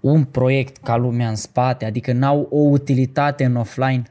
[0.00, 4.02] un proiect ca lumea în spate, adică n-au o utilitate în offline?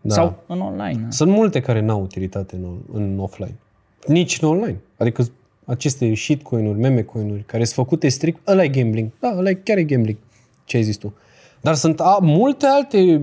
[0.00, 0.14] Da.
[0.14, 1.00] Sau în online.
[1.02, 1.10] Da.
[1.10, 3.58] Sunt multe care n-au utilitate în, în offline.
[4.06, 4.80] Nici în online.
[4.96, 5.24] Adică
[5.64, 9.10] aceste shitcoin-uri, meme-coin-uri, care sunt făcute strict, ăla e gambling.
[9.20, 10.16] Da, ăla e chiar e gambling.
[10.64, 11.14] Ce ai zis tu?
[11.60, 13.22] Dar sunt a, multe alte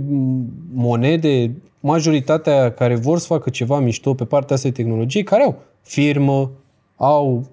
[0.73, 5.55] monede, majoritatea care vor să facă ceva mișto pe partea asta de tehnologie, care au
[5.81, 6.51] firmă,
[6.95, 7.45] au uh,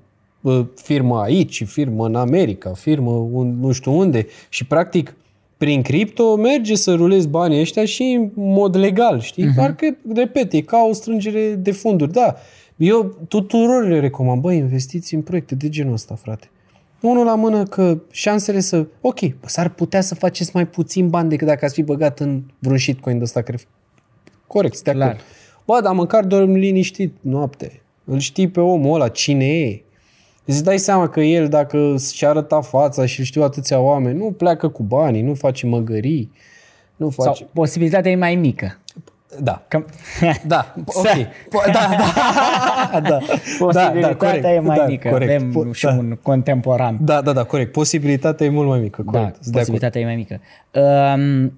[0.75, 5.17] firmă aici, firmă în America, firmă un, nu știu unde și practic
[5.57, 9.45] prin cripto merge să rulezi banii ăștia și în mod legal, știi?
[9.45, 9.57] Uh-huh.
[9.57, 12.13] Parcă, repet, e ca o strângere de fonduri.
[12.13, 12.37] Da,
[12.77, 16.49] eu tuturor le recomand, bă, investiți în proiecte de genul ăsta, frate.
[17.01, 18.87] Unul la mână că șansele să...
[19.01, 22.79] Ok, s-ar putea să faceți mai puțin bani decât dacă ați fi băgat în vreun
[22.79, 23.67] shitcoin de ăsta, cred.
[24.47, 25.21] Corect, de acord.
[25.67, 27.83] Bă, dar măcar dormi liniștit noapte.
[28.05, 29.83] Îl știi pe omul ăla, cine e.
[30.45, 34.69] Îți dai seama că el, dacă și arăta fața și știu atâția oameni, nu pleacă
[34.69, 36.33] cu banii, nu face măgării,
[36.97, 37.39] nu face...
[37.39, 38.79] Sau posibilitatea e mai mică.
[39.41, 39.65] Da.
[39.69, 39.85] Că...
[40.47, 41.07] Da, ok.
[41.07, 41.89] Po- da,
[42.93, 43.01] da.
[43.11, 43.19] da.
[43.59, 45.09] Posibilitatea da, da, e mai da, mică.
[45.09, 45.31] Corect.
[45.33, 45.93] Avem po- și da.
[45.93, 46.99] un contemporan.
[47.01, 47.73] Da, da, da, corect.
[47.73, 49.03] Posibilitatea e mult mai mică.
[49.03, 49.47] Da, corect.
[49.47, 50.41] Da, posibilitatea e mai mică.
[50.71, 51.53] Um,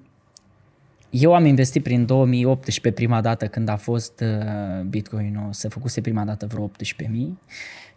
[1.09, 6.23] eu am investit prin 2018 prima dată când a fost uh, Bitcoin-ul, se făcuse prima
[6.23, 7.07] dată vreo 18.000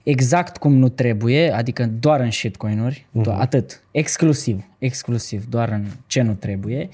[0.02, 3.38] exact cum nu trebuie, adică doar în shitcoin-uri, uh-huh.
[3.38, 6.88] atât, exclusiv, exclusiv, doar în ce nu trebuie.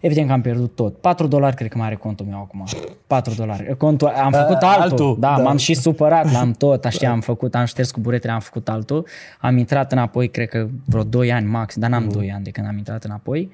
[0.00, 0.96] Evident că am pierdut tot.
[0.96, 2.64] 4 dolari cred că mai are contul meu acum.
[3.06, 3.76] 4 dolari.
[3.76, 4.82] Contul, am făcut A, altul.
[4.82, 5.16] altul.
[5.18, 8.40] Da, da, m-am și supărat, l-am tot, așa am făcut, am șters cu buretele, am
[8.40, 9.06] făcut altul.
[9.40, 12.12] Am intrat înapoi, cred că vreo 2 ani max, dar n-am uh-huh.
[12.12, 13.50] 2 ani de când am intrat înapoi.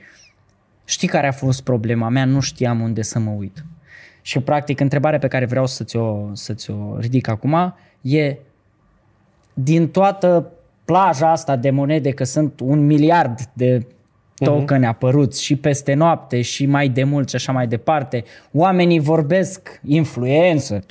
[0.84, 2.24] Știi care a fost problema mea?
[2.24, 3.64] Nu știam unde să mă uit.
[4.22, 8.51] Și practic întrebarea pe care vreau să ți-o, să ți-o ridic acum e din
[9.90, 10.52] toată
[10.84, 13.86] plaja asta de monede, că sunt un miliard de
[14.34, 14.88] token uh-huh.
[14.88, 20.84] apăruți și peste noapte și mai de mult și așa mai departe, oamenii vorbesc, influență,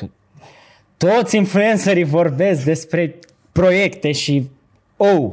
[0.97, 3.15] toți influencerii vorbesc despre
[3.52, 4.50] proiecte și
[4.97, 5.32] oh,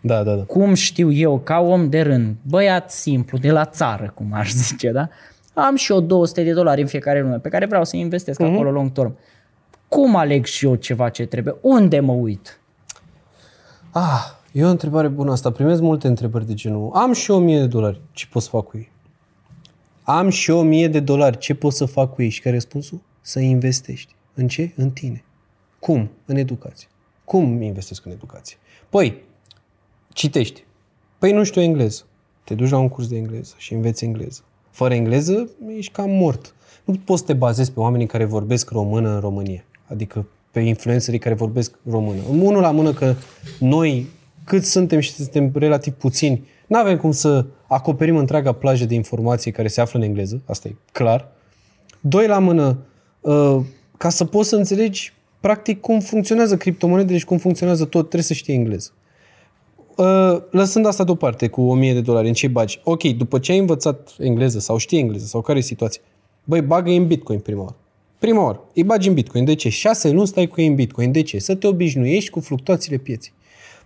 [0.00, 0.42] da, da, da.
[0.42, 4.90] cum știu eu, ca om de rând, băiat simplu, de la țară, cum aș zice,
[4.90, 5.08] da?
[5.54, 8.52] Am și eu 200 de dolari în fiecare lună pe care vreau să investesc uh-huh.
[8.52, 9.16] acolo long term.
[9.88, 11.54] Cum aleg și eu ceva ce trebuie?
[11.60, 12.60] Unde mă uit?
[13.90, 15.52] Ah, e o întrebare bună asta.
[15.52, 16.90] Primez multe întrebări de genul.
[16.92, 18.00] Am și o mie de dolari.
[18.12, 18.90] Ce pot să fac cu ei?
[20.02, 21.38] Am și o mie de dolari.
[21.38, 22.28] Ce pot să fac cu ei?
[22.28, 23.00] Și care răspunsul?
[23.20, 24.14] Să investești.
[24.34, 24.72] În ce?
[24.76, 25.24] În tine.
[25.78, 26.10] Cum?
[26.24, 26.88] În educație.
[27.24, 28.56] Cum investesc în educație?
[28.88, 29.22] Păi,
[30.12, 30.64] citești.
[31.18, 32.02] Păi nu știu engleză.
[32.44, 34.40] Te duci la un curs de engleză și înveți engleză.
[34.70, 36.54] Fără engleză, ești cam mort.
[36.84, 39.64] Nu poți să te bazezi pe oamenii care vorbesc română în România.
[39.86, 40.26] Adică
[40.58, 42.20] pe influencerii care vorbesc română.
[42.30, 43.14] Unul la mână că
[43.58, 44.06] noi,
[44.44, 49.50] cât suntem și suntem relativ puțini, nu avem cum să acoperim întreaga plajă de informații
[49.50, 51.28] care se află în engleză, asta e clar.
[52.00, 52.78] Doi la mână,
[53.20, 53.60] uh,
[53.96, 58.32] ca să poți să înțelegi practic cum funcționează criptomonedele și cum funcționează tot, trebuie să
[58.32, 58.90] știi engleză.
[59.96, 62.80] Uh, lăsând asta deoparte cu 1000 de dolari, în ce bagi?
[62.84, 66.02] Ok, după ce ai învățat engleză sau știi engleză sau care e situația,
[66.44, 67.76] băi, bagă în Bitcoin prima oară.
[68.18, 69.44] Prima oară, îi bagi în Bitcoin.
[69.44, 69.68] De ce?
[69.68, 71.12] Șase luni stai cu ei în Bitcoin.
[71.12, 71.38] De ce?
[71.38, 73.32] Să te obișnuiești cu fluctuațiile pieței.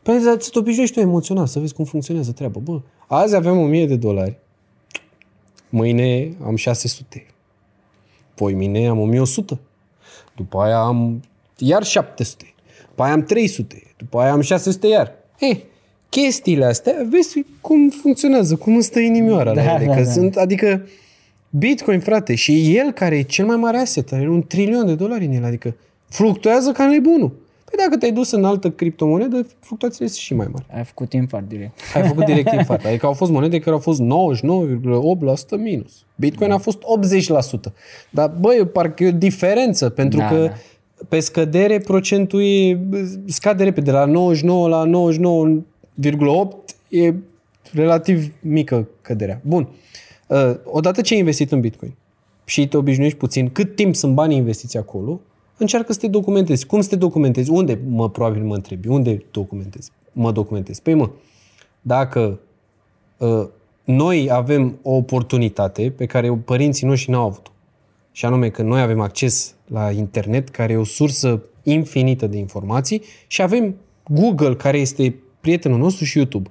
[0.03, 2.59] Păi să te obișnuiești tu emoțional, să vezi cum funcționează treaba.
[2.59, 4.39] Bă, azi avem 1000 de dolari,
[5.69, 7.27] mâine am 600,
[8.35, 9.61] poi mine am 1100,
[10.37, 11.23] după aia am
[11.59, 12.55] iar 700,
[12.89, 15.13] după aia am 300, după aia am 600 iar.
[15.39, 15.65] Ei,
[16.09, 19.87] chestiile astea, vezi cum funcționează, cum îți stă inimioara da, la ele.
[19.87, 20.11] Da, că da.
[20.11, 20.87] Sunt, adică
[21.55, 25.25] Bitcoin, frate, și el care e cel mai mare asset, are un trilion de dolari
[25.25, 25.75] în el, adică
[26.09, 27.29] fluctuează ca nebunul.
[27.65, 30.65] Păi dacă te-ai dus în altă criptomonedă, fluctuațiile sunt și mai mari.
[30.77, 31.81] Ai făcut infart direct.
[31.95, 32.85] Ai făcut direct infart.
[32.85, 34.07] Adică au fost monede care au fost 99,8%
[35.59, 36.05] minus.
[36.15, 36.55] Bitcoin da.
[36.55, 36.79] a fost
[37.69, 37.73] 80%.
[38.11, 40.53] Dar, băi, parcă e o diferență, pentru da, că da.
[41.09, 42.79] pe scădere procentul e,
[43.27, 43.91] scade repede.
[43.91, 47.15] De la 99 la 99,8 e
[47.73, 49.41] relativ mică căderea.
[49.45, 49.61] Bun.
[49.63, 49.92] Uh,
[50.65, 51.95] odată ce ai investit în Bitcoin
[52.45, 55.21] și te obișnuiești puțin cât timp sunt banii investiți acolo,
[55.57, 56.67] încearcă să te documentezi.
[56.67, 57.51] Cum să te documentezi?
[57.51, 59.91] Unde, mă, probabil mă întrebi, unde documentezi?
[60.13, 60.79] Mă documentez.
[60.79, 61.11] Păi mă,
[61.81, 62.41] dacă
[63.17, 63.49] uh,
[63.85, 67.53] noi avem o oportunitate pe care părinții noștri n-au avut
[68.13, 73.03] și anume că noi avem acces la internet, care e o sursă infinită de informații
[73.27, 73.75] și avem
[74.09, 76.51] Google, care este prietenul nostru și YouTube.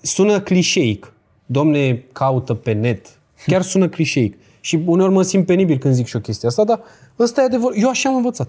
[0.00, 1.12] Sună clișeic,
[1.46, 3.18] domne, caută pe net.
[3.46, 4.38] Chiar sună clișeic.
[4.60, 6.80] Și uneori mă simt penibil când zic și o chestie asta, dar
[7.18, 7.72] ăsta e adevăr.
[7.76, 8.48] Eu așa am învățat.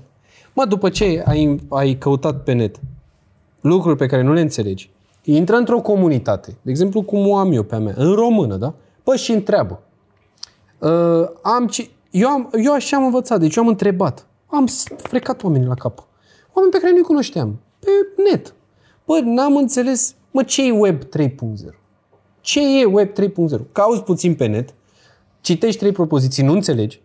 [0.54, 2.80] Mă, după ce ai, ai căutat pe net
[3.62, 4.90] lucruri pe care nu le înțelegi,
[5.24, 8.74] intră într-o comunitate, de exemplu cum o am eu pe a mea, în română, da?
[9.04, 9.82] Păi și întreabă.
[10.80, 10.90] Uh,
[11.42, 14.28] am, ci- eu, am, eu așa am învățat, deci eu am întrebat.
[14.48, 16.08] Am s- frecat oamenii la cap.
[16.54, 17.60] Oameni pe care nu-i cunoșteam.
[17.80, 17.88] Pe
[18.32, 18.54] net.
[19.06, 21.08] Bă, n-am înțeles, mă, ce e Web 3.0?
[22.48, 23.60] Ce e Web 3.0?
[23.72, 24.74] Cauzi puțin pe net,
[25.42, 27.02] citești trei propoziții, nu înțelegi.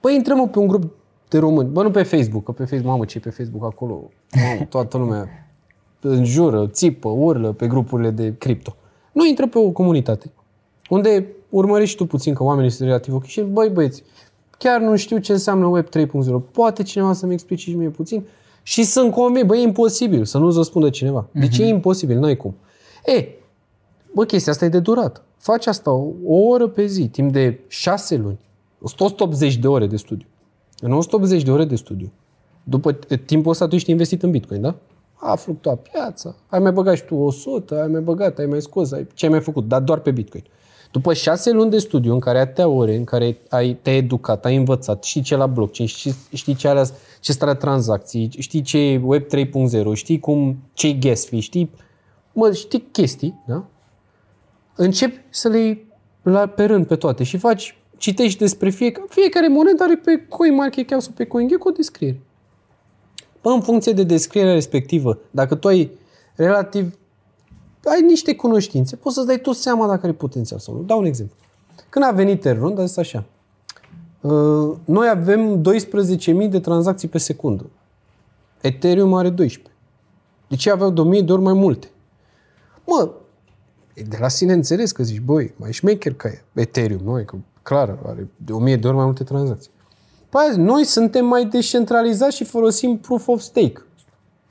[0.00, 0.94] Băi, intrăm mă, pe un grup
[1.28, 1.68] de români.
[1.68, 4.10] Bă, nu pe Facebook, că pe Facebook, mamă, ce e pe Facebook acolo?
[4.48, 5.28] Mamă, toată lumea
[6.00, 8.76] înjură, țipă, urlă pe grupurile de cripto.
[9.12, 10.30] Nu intră pe o comunitate
[10.88, 14.02] unde urmărești tu puțin că oamenii sunt relativ ok și băi băieți,
[14.58, 16.06] chiar nu știu ce înseamnă Web 3.0.
[16.52, 18.24] Poate cineva să-mi explice și mie puțin?
[18.62, 21.26] Și sunt convins, băi, e imposibil să nu-ți răspundă cineva.
[21.30, 22.18] De ce e imposibil?
[22.18, 22.54] N-ai cum.
[23.04, 23.28] E,
[24.14, 25.22] bă, chestia asta e de durat.
[25.38, 28.38] Faci asta o, o oră pe zi, timp de șase luni.
[28.80, 30.26] 180 de ore de studiu.
[30.80, 32.12] În 180 de ore de studiu,
[32.64, 34.74] după t- timpul ăsta tu ești investit în Bitcoin, da?
[35.14, 38.92] A fluctuat piața, ai mai băgat și tu 100, ai mai băgat, ai mai scos,
[38.92, 40.44] ai, ce ai mai făcut, dar doar pe Bitcoin.
[40.90, 44.56] După șase luni de studiu, în care atâtea ore, în care ai, te-ai educat, ai
[44.56, 46.84] învățat, știi ce e la blockchain, știi, știi ce, alea,
[47.20, 51.70] ce starea tranzacții, știi ce e Web 3.0, știi cum, ce e gas fee, știi,
[52.32, 53.64] mă, știi chestii, da?
[54.76, 55.86] Începi să le iei
[56.22, 61.00] la, pe rând pe toate și faci, citești despre fiecare, fiecare monedă are pe CoinMarketCap
[61.00, 62.20] sau pe CoinGecko o descriere.
[63.42, 65.90] Bă, în funcție de descrierea respectivă, dacă tu ai
[66.34, 66.98] relativ,
[67.84, 70.82] ai niște cunoștințe, poți să-ți dai tu seama dacă are potențial sau nu.
[70.82, 71.36] Dau un exemplu.
[71.88, 73.24] Când a venit Ethereum, a zis așa,
[74.20, 77.70] "Uh, noi avem 12.000 de tranzacții pe secundă.
[78.60, 79.74] Ethereum are 12.
[80.48, 81.90] De ce aveau de 1000 de ori mai multe?
[82.86, 83.10] Mă,
[83.94, 86.42] e de la sine înțeles că zici, băi, mai șmecher ca e.
[86.52, 87.18] Ethereum, nu?
[87.18, 89.70] E că clar, are de 1000 de ori mai multe tranzacții.
[90.28, 93.82] Păi azi, noi suntem mai descentralizați și folosim proof of stake.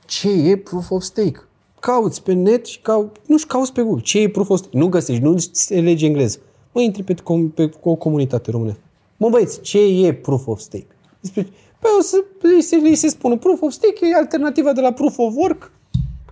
[0.06, 1.42] Ce e proof of stake?
[1.80, 3.12] Cauți pe net și cau...
[3.26, 4.02] nu și cauți pe Google.
[4.02, 4.76] Ce e proof of stake?
[4.76, 6.38] Nu găsești, nu înțelegi engleză.
[6.72, 8.76] Mă, intri pe, com- pe o comunitate română.
[9.16, 10.86] Mă, băieți, ce e proof of stake?
[11.20, 11.42] Despre...
[11.78, 14.92] Păi o să îi se, îi se spune proof of stake e alternativa de la
[14.92, 15.70] proof of work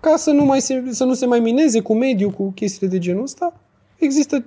[0.01, 2.99] ca să nu, mai se, să nu se mai mineze cu mediu, cu chestiile de
[2.99, 3.61] genul ăsta.
[3.99, 4.45] Există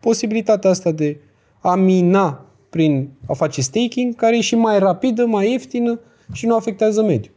[0.00, 1.20] posibilitatea asta de
[1.60, 6.00] a mina prin a face staking, care e și mai rapidă, mai ieftină
[6.32, 7.34] și nu afectează mediul.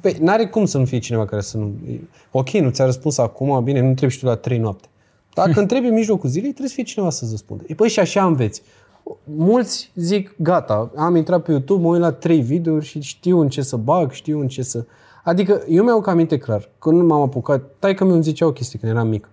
[0.00, 1.72] Păi, n-are cum să nu fie cineva care să nu...
[2.30, 4.88] Ok, nu ți-a răspuns acum, bine, nu întrebi și tu la 3 noapte.
[5.34, 7.64] Dacă întrebi în mijlocul zilei, trebuie să fie cineva să-ți răspundă.
[7.66, 8.62] E, păi și așa înveți.
[9.24, 13.48] Mulți zic, gata, am intrat pe YouTube, mă uit la 3 videouri și știu în
[13.48, 14.84] ce să bag, știu în ce să...
[15.22, 18.92] Adică, eu mi-au aminte clar, când m-am apucat, tai că mi-mi zicea o chestie când
[18.92, 19.30] eram mic.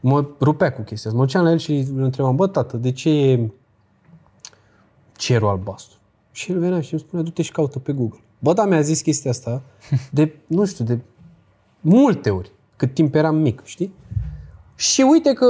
[0.00, 1.20] Mă rupea cu chestia asta.
[1.20, 3.50] Mă duceam la el și îl întrebam, bă, tată, de ce e
[5.16, 5.98] cerul albastru?
[6.32, 8.20] Și el venea și îmi spunea, du-te și caută pe Google.
[8.38, 9.62] Bă, da, mi-a zis chestia asta
[10.10, 10.98] de, nu știu, de
[11.80, 13.94] multe ori, cât timp eram mic, știi?
[14.74, 15.46] Și uite că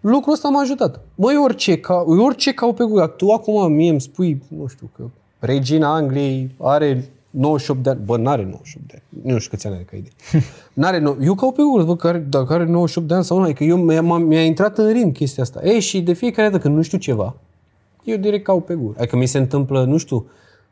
[0.00, 1.00] lucrul ăsta m-a ajutat.
[1.14, 3.06] Măi, orice, ca, orice cau pe Google.
[3.06, 5.02] Tu acum mie îmi spui, nu știu, că
[5.38, 8.00] regina Angliei are 98 de ani.
[8.04, 9.32] Bă, n-are 98 de ani.
[9.32, 10.12] Nu știu câți ani are ca idee.
[10.80, 11.14] N-are, no...
[11.22, 13.44] Eu caut pe Google, văd că are, dacă are 98 de ani sau nu.
[13.44, 15.60] Adică eu, mi-a, mi-a intrat în rim chestia asta.
[15.64, 17.36] E, și de fiecare dată când nu știu ceva,
[18.04, 18.94] eu direct caut pe Google.
[18.98, 20.26] Adică mi se întâmplă, nu știu,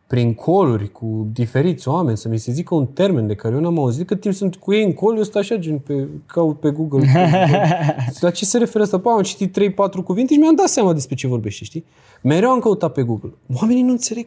[0.09, 3.79] prin coluri cu diferiți oameni, să mi se zică un termen de care eu n-am
[3.79, 6.71] auzit, cât timp sunt cu ei în col, eu stau așa, gen, pe, caut pe
[6.71, 7.07] Google.
[8.21, 8.99] La ce se referă asta?
[8.99, 11.85] Păi, am citit 3-4 cuvinte și mi-am dat seama despre ce vorbește, știi?
[12.23, 13.33] Mereu am căutat pe Google.
[13.61, 14.27] Oamenii nu înțeleg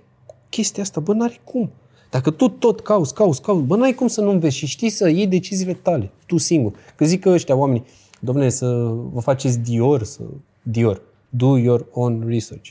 [0.49, 1.69] chestia asta, bă, n-are cum.
[2.11, 5.09] Dacă tu tot cauți, cauți, cauți, bă, n-ai cum să nu înveți și știi să
[5.09, 6.71] iei deciziile tale, tu singur.
[6.95, 7.83] Că zic că ăștia oamenii,
[8.19, 10.19] domne, să vă faceți Dior, să...
[10.61, 12.69] Dior, do your own research.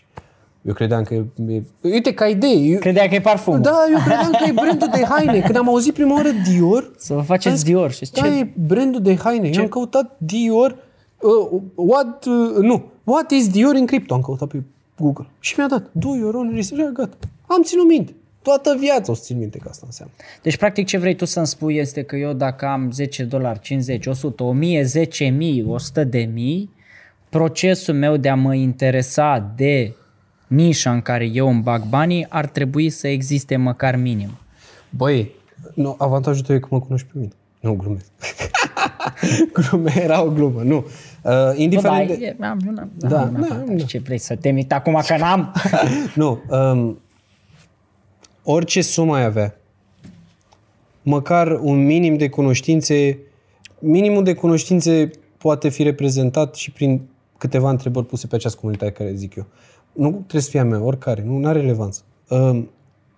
[0.63, 1.63] Eu credeam că e...
[1.83, 2.57] Uite, ca idee.
[2.57, 3.63] Eu, Credea că e parfum.
[3.63, 5.41] da, eu credeam că e brandul de haine.
[5.41, 7.91] Când am auzit prima oară Dior, Să vă faceți Dior.
[7.91, 8.29] Și da, ce?
[8.29, 9.51] e brandul de haine.
[9.53, 10.77] Eu am căutat Dior,
[11.21, 14.15] uh, what, uh, nu, what is Dior în cripto?
[14.15, 14.63] Am căutat pe
[14.99, 15.27] Google.
[15.39, 17.17] Și mi-a dat, do your own research, gata.
[17.47, 18.15] Am ținut minte.
[18.43, 20.15] Toată viața o să țin minte că asta înseamnă.
[20.43, 24.07] Deci, practic, ce vrei tu să-mi spui este că eu dacă am 10 dolari, 50,
[24.07, 26.71] 100, 1000, 10 mii, 100 de mii,
[27.29, 29.95] procesul meu de a mă interesa de
[30.47, 34.39] nișa în care eu îmi bag banii ar trebui să existe măcar minim.
[34.91, 35.31] Băi,
[35.75, 37.33] nu, avantajul tău e că mă cunoști pe mine.
[37.61, 38.11] Nu, glumesc.
[39.53, 40.77] Glume, era o glumă, nu.
[40.77, 40.85] Uh,
[41.23, 42.37] Bă, da, indiferent de...
[42.39, 43.81] e, am, eu n-am, Da, da, am da, avantaj.
[43.81, 43.85] da.
[43.85, 45.55] Ce vrei să te mit acum că n-am?
[46.15, 46.99] nu, um,
[48.51, 49.55] orice sumă ai avea,
[51.03, 53.19] măcar un minim de cunoștințe,
[53.79, 57.01] minimul de cunoștințe poate fi reprezentat și prin
[57.39, 59.47] câteva întrebări puse pe această comunitate care zic eu.
[59.93, 62.01] Nu trebuie să fie a mea, oricare, nu are relevanță.
[62.29, 62.71] Um,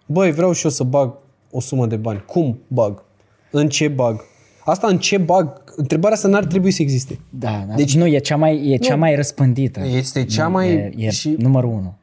[0.07, 1.15] băi, vreau și eu să bag
[1.51, 2.25] o sumă de bani.
[2.27, 3.03] Cum bag?
[3.51, 4.21] În ce bag?
[4.65, 5.63] Asta în ce bag?
[5.77, 7.19] Întrebarea asta n-ar trebui să existe.
[7.31, 7.75] Da, da.
[7.75, 9.01] Deci- Deci nu, e cea mai, e cea Nu.
[9.01, 9.81] mai răspândită.
[9.87, 11.95] Este cea mai- E, e și- numărul unu.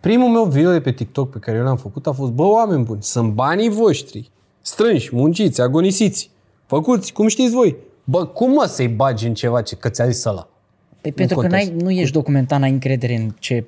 [0.00, 2.84] Primul meu video de pe TikTok pe care eu l-am făcut a fost, bă, oameni
[2.84, 4.30] buni, sunt banii voștri,
[4.60, 6.30] strânși, munciți, agonisiți,
[6.66, 7.76] făcuți, cum știți voi.
[8.04, 10.48] Bă, cum mă să-i bagi în ceva ce, că ți-a zis ăla?
[11.00, 13.64] Păi pentru că n-ai, nu ești documentar, n-ai încredere în ce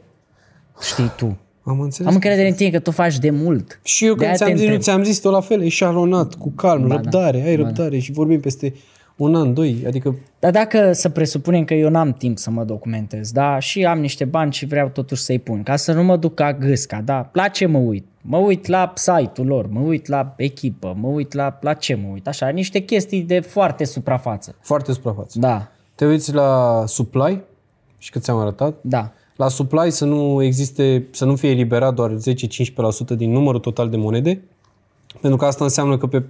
[0.80, 1.36] știi tu.
[1.62, 2.08] Am înțeles.
[2.08, 3.80] Am încredere în tine că tu faci de mult.
[3.82, 4.82] Și eu când De-aia te ți-am zis, nu întreb.
[4.82, 6.94] ți-am zis tot la fel, eșalonat, cu calm, Ba da.
[6.94, 8.74] răbdare, ai Ba răbdare și vorbim peste
[9.22, 13.32] un an, doi, adică Dar dacă să presupunem că eu n-am timp să mă documentez,
[13.32, 16.34] da, și am niște bani și vreau totuși să-i pun, ca să nu mă duc
[16.34, 18.06] ca gâsca, da, la ce mă uit?
[18.22, 22.08] Mă uit la site-ul lor, mă uit la echipă, mă uit la, la ce mă
[22.12, 24.54] uit, așa, niște chestii de foarte suprafață.
[24.60, 25.38] foarte suprafață.
[25.38, 27.40] Da, Te uiți la supply
[27.98, 28.74] și cât ți-am arătat?
[28.80, 32.10] da, La supply să nu existe, să nu fie eliberat doar
[33.14, 34.40] 10-15% din numărul total de monede,
[35.20, 36.22] pentru că asta înseamnă că pe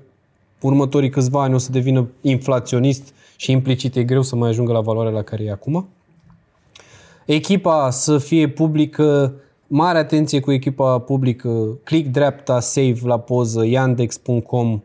[0.61, 4.81] următorii câțiva ani o să devină inflaționist și implicit e greu să mai ajungă la
[4.81, 5.89] valoarea la care e acum.
[7.27, 9.35] Echipa să fie publică,
[9.67, 14.83] mare atenție cu echipa publică, click dreapta, save la poză, yandex.com,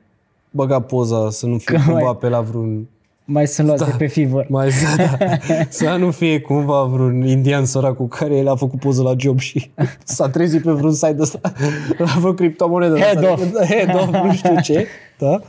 [0.52, 2.88] băga poza să nu fie Că cumva mai- pe la vreun
[3.26, 4.46] mai sunt luați de pe Fiverr.
[4.50, 5.38] mai da, da.
[5.70, 9.40] Să nu fie cumva vreun indian sărac cu care el a făcut poză la job
[9.40, 9.72] și
[10.04, 11.40] s-a trezit pe vreun site ăsta
[11.98, 12.98] la vreo criptomonedă.
[12.98, 13.32] Head ăsta.
[13.32, 13.70] off.
[13.70, 14.86] Head off, nu știu ce.
[15.18, 15.40] Da?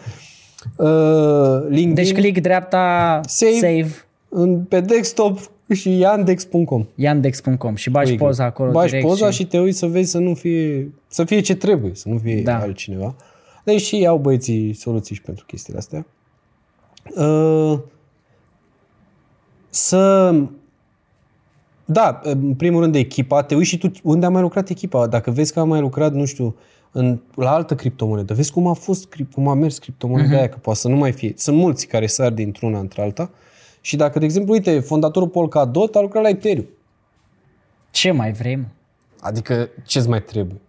[0.76, 3.52] Uh, LinkedIn Deci click dreapta, Save.
[3.52, 3.94] save, save
[4.28, 5.38] în, pe desktop
[5.74, 6.86] și yandex.com.
[6.94, 9.36] yandex.com și bagi poza acolo Bagi direct poza și...
[9.36, 12.40] și te uiți să vezi să nu fie, să fie ce trebuie, să nu fie
[12.42, 12.58] Da.
[12.58, 13.14] altcineva.
[13.64, 16.06] Deci și au băieții soluții și pentru chestiile astea.
[17.14, 17.78] Uh,
[19.68, 20.34] să...
[21.84, 25.06] Da, în primul rând de echipa, te uiți și tu unde a mai lucrat echipa.
[25.06, 26.56] Dacă vezi că a mai lucrat, nu știu,
[26.92, 30.38] în, la altă criptomonedă, vezi cum a fost, cri- cum a mers criptomoneda uh-huh.
[30.38, 31.32] aia, că poate să nu mai fie.
[31.36, 33.30] Sunt mulți care sar dintr-una într-alta.
[33.80, 36.66] Și dacă, de exemplu, uite, fondatorul Polkadot a lucrat la Ethereum.
[37.90, 38.68] Ce mai vrem?
[39.20, 40.60] Adică ce-ți mai trebuie?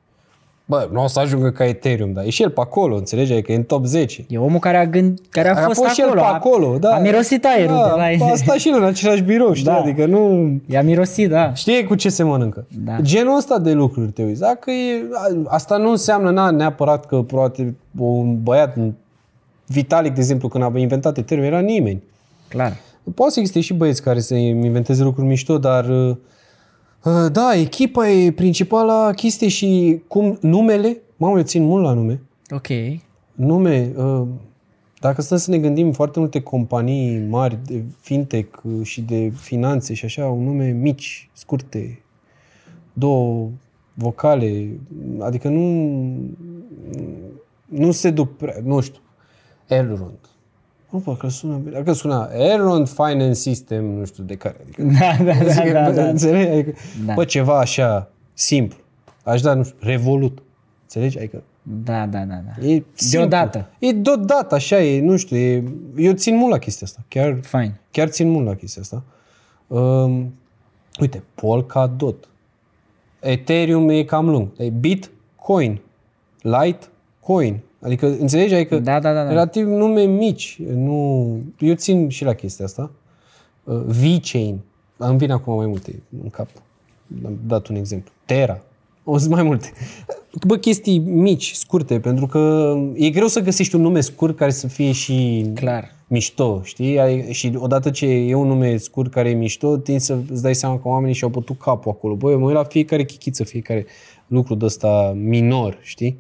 [0.70, 3.32] Bă, nu o să ajungă ca Ethereum, dar e și el pe acolo, înțelegi?
[3.32, 4.26] Adică e în top 10.
[4.30, 6.22] E omul care a, gând, care a, A fost, fost și el acolo.
[6.22, 6.95] pe acolo, da.
[6.95, 9.65] A mirosit aerul da, de la A stat și el în același birou, știi?
[9.65, 9.78] Da.
[9.78, 10.51] Adică nu...
[10.65, 11.53] I-a mirosit, da.
[11.53, 12.65] Știe cu ce se mănâncă.
[12.86, 12.95] Da.
[13.01, 14.39] Genul ăsta de lucruri te uiți.
[14.39, 15.03] Dacă e,
[15.47, 18.93] asta nu înseamnă na, neapărat că poate un băiat, un
[19.65, 22.03] Vitalik, de exemplu, când a inventat Ethereum, era nimeni.
[22.47, 22.74] Clar.
[23.15, 26.15] Poate să existe și băieți care să inventeze lucruri mișto, dar uh, uh,
[27.31, 32.67] da, echipa e principala chestie și cum numele, mamă, eu țin mult la nume, Ok.
[33.33, 34.27] nume, uh,
[34.99, 39.93] dacă stăm să ne gândim, foarte multe companii mari de fintech uh, și de finanțe
[39.93, 42.03] și așa, au nume mici, scurte,
[42.93, 43.49] două
[43.93, 44.79] vocale,
[45.19, 46.15] adică nu
[47.65, 49.01] nu se duc prea, nu știu,
[49.67, 50.19] Elrond.
[50.97, 51.71] Nu, parcă sună bine.
[51.75, 54.55] Dacă suna Elrond Finance System, nu știu de care.
[54.61, 56.07] Adică, Da, da, da, da, da.
[56.07, 56.51] Înțelegi?
[56.51, 56.73] Adică,
[57.05, 57.13] Da.
[57.13, 58.77] Bă, ceva așa, simplu.
[59.23, 60.43] Aș da, nu știu, Revolut.
[60.81, 61.17] Înțelegi?
[61.17, 62.65] Adică Da, da, da, da.
[62.67, 63.09] E simplu.
[63.09, 63.69] Deodată.
[63.79, 65.63] E deodată, așa e, nu știu, e,
[65.95, 66.99] eu țin mult la chestia asta.
[67.07, 67.79] Chiar, Fine.
[67.91, 69.03] chiar țin mult la chestia asta.
[69.67, 70.33] Um,
[70.99, 72.27] uite, Polkadot.
[73.19, 74.47] Ethereum e cam lung.
[74.57, 75.81] E Bitcoin.
[76.41, 77.59] Litecoin.
[77.82, 78.53] Adică, înțelegi?
[78.53, 79.30] Adică Da, da, da, da.
[79.30, 80.59] relativ nume mici.
[80.75, 82.91] Nu, eu țin și la chestia asta.
[83.63, 84.59] Uh, VeChain.
[84.97, 86.47] Îmi vine acum mai multe în cap.
[87.25, 88.11] Am dat un exemplu.
[88.25, 88.61] Terra.
[89.03, 89.71] O să mai multe.
[90.47, 94.67] Bă, chestii mici, scurte, pentru că e greu să găsești un nume scurt care să
[94.67, 95.91] fie și Clar.
[96.07, 96.99] mișto, știi?
[96.99, 100.55] Ai- Și odată ce e un nume scurt care e mișto, tin să îți dai
[100.55, 102.15] seama că oamenii și-au bătut capul acolo.
[102.15, 103.86] Băi, eu mă uit la fiecare chichiță, fiecare
[104.28, 106.17] lucru de ăsta minor, știi?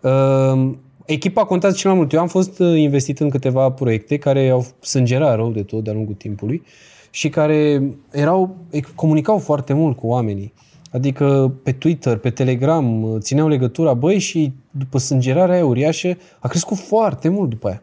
[0.00, 0.70] Uh,
[1.04, 2.12] echipa contează cel mai mult.
[2.12, 5.92] Eu am fost uh, investit în câteva proiecte care au sângerat rău de tot de-a
[5.92, 6.62] lungul timpului
[7.10, 8.56] și care erau,
[8.94, 10.52] comunicau foarte mult cu oamenii.
[10.92, 16.48] Adică pe Twitter, pe Telegram, uh, țineau legătura, băi, și după sângerarea aia uriașă, a
[16.48, 17.82] crescut foarte mult după aia.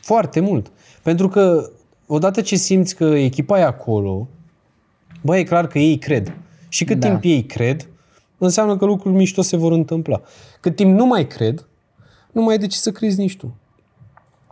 [0.00, 0.70] Foarte mult.
[1.02, 1.70] Pentru că
[2.06, 4.28] odată ce simți că echipa e acolo,
[5.22, 6.36] bă, e clar că ei cred.
[6.68, 7.08] Și cât Da.
[7.08, 7.88] timp ei cred,
[8.38, 10.20] înseamnă că lucruri mișto se vor întâmpla.
[10.60, 11.66] Cât timp nu mai cred,
[12.32, 13.54] nu mai ai de ce să crezi nici tu.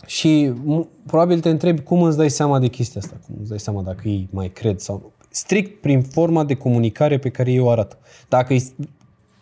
[0.06, 3.60] Și m- probabil te întrebi cum îți dai seama de chestia asta, cum îți dai
[3.60, 5.10] seama dacă ei mai cred sau nu.
[5.30, 7.98] Strict prin forma de comunicare pe care ei o arată.
[8.28, 8.72] Dacă îi...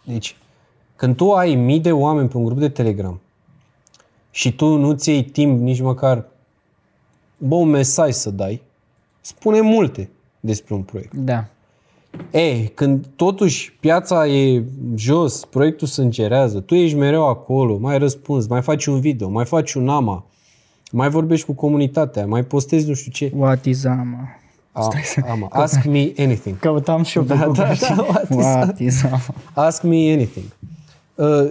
[0.05, 0.37] Deci,
[0.97, 3.21] când tu ai mii de oameni pe un grup de Telegram
[4.31, 6.27] și tu nu-ți iei timp nici măcar
[7.39, 8.63] bă, un mesaj să dai,
[9.21, 10.11] spune multe
[10.41, 11.15] despre un proiect.
[11.15, 11.49] Da.
[12.31, 14.63] Ei, când totuși piața e
[14.95, 19.45] jos, proiectul se încerează, tu ești mereu acolo, mai răspunzi, mai faci un video, mai
[19.45, 20.27] faci un AMA,
[20.93, 23.33] mai vorbești cu comunitatea, mai postezi nu știu ce.
[23.37, 24.29] What is ama?
[24.73, 24.89] A,
[25.29, 26.59] am, ask me anything.
[26.59, 29.05] Căutam și eu pe Da, Google da, și- da, what is What is
[29.53, 30.45] Ask me anything.
[31.15, 31.51] Uh,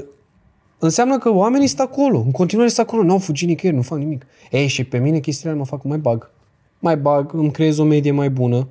[0.79, 4.25] înseamnă că oamenii sunt acolo, în continuare sunt acolo, n-au fugit nicăieri, nu fac nimic.
[4.51, 6.31] Ei, și pe mine chestiile alea mă fac mai bag.
[6.79, 8.67] Mai bag, îmi creez o medie mai bună,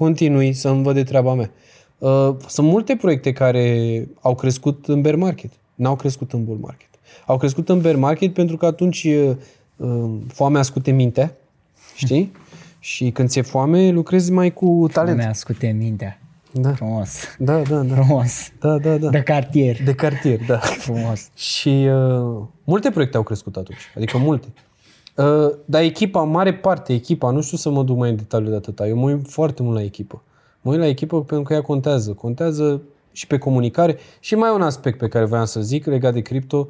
[0.00, 1.50] continui să îmi văd de treaba mea.
[1.98, 6.88] Uh, sunt multe proiecte care au crescut în bear market, n-au crescut în bull market.
[7.26, 9.36] Au crescut în bear market pentru că atunci uh,
[9.76, 11.36] uh, foamea scute mintea,
[11.94, 12.32] știi?
[12.92, 15.16] Și când ți-e foame, lucrezi mai cu talent.
[15.16, 16.20] Mi-a scute mintea.
[16.52, 16.72] Da.
[16.72, 17.24] Frumos.
[17.38, 17.94] Da, da, da.
[17.94, 18.50] Frumos.
[18.60, 19.08] Da, da, da.
[19.08, 19.82] De cartier.
[19.82, 20.58] De cartier, da.
[20.86, 21.28] Frumos.
[21.34, 24.46] Și uh, multe proiecte au crescut atunci, adică multe.
[25.20, 28.48] Uh, dar echipa, în mare parte, echipa, nu știu să mă duc mai în detaliu
[28.50, 30.22] de atâta, eu mă uit foarte mult la echipă.
[30.60, 32.12] Mă uit la echipă pentru că ea contează.
[32.12, 33.96] Contează și pe comunicare.
[34.20, 36.68] Și mai e un aspect pe care voiam să zic legat de cripto.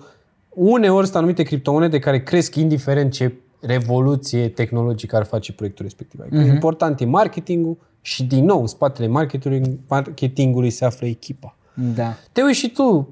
[0.49, 6.21] Uneori sunt anumite criptomonede care cresc indiferent ce revoluție tehnologică ar face proiectul respectiv.
[6.21, 6.53] Adică uh-huh.
[6.53, 11.57] important e marketingul și din nou în spatele marketingului, marketingului se află echipa.
[11.95, 12.15] Da.
[12.33, 13.09] Te uiți și tu,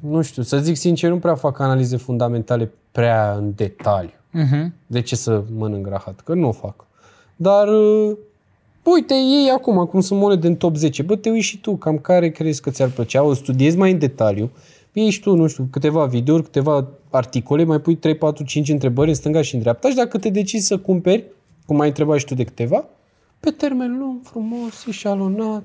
[0.00, 4.19] nu știu, să zic sincer, nu prea fac analize fundamentale prea în detaliu.
[4.38, 4.66] Uh-huh.
[4.86, 6.20] De ce să mănânc rahat?
[6.20, 6.86] Că nu o fac.
[7.36, 8.16] Dar, uh,
[8.82, 11.98] uite, ei acum, cum sunt monede în top 10, bă, te uiți și tu, cam
[11.98, 14.50] care crezi că ți-ar plăcea, o studiezi mai în detaliu,
[14.92, 19.08] iei și tu, nu știu, câteva videouri, câteva articole, mai pui 3, 4, 5 întrebări
[19.08, 21.24] în stânga și în dreapta și dacă te decizi să cumperi,
[21.66, 22.84] cum ai întrebat și tu de câteva,
[23.40, 25.62] pe termen lung, frumos, eșalonat,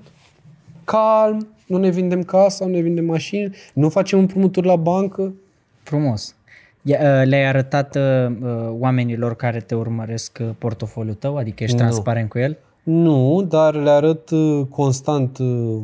[0.84, 5.34] calm, nu ne vindem casa, nu ne vindem mașini, nu facem împrumuturi la bancă.
[5.84, 6.35] Frumos.
[6.88, 8.02] Ia, uh, Le-ai arătat uh,
[8.42, 11.38] uh, oamenilor care te urmăresc uh, portofoliul tău?
[11.38, 11.82] Adică ești Nu.
[11.82, 12.58] transparent cu el?
[12.84, 15.78] Nu, dar le arăt uh, constant uh,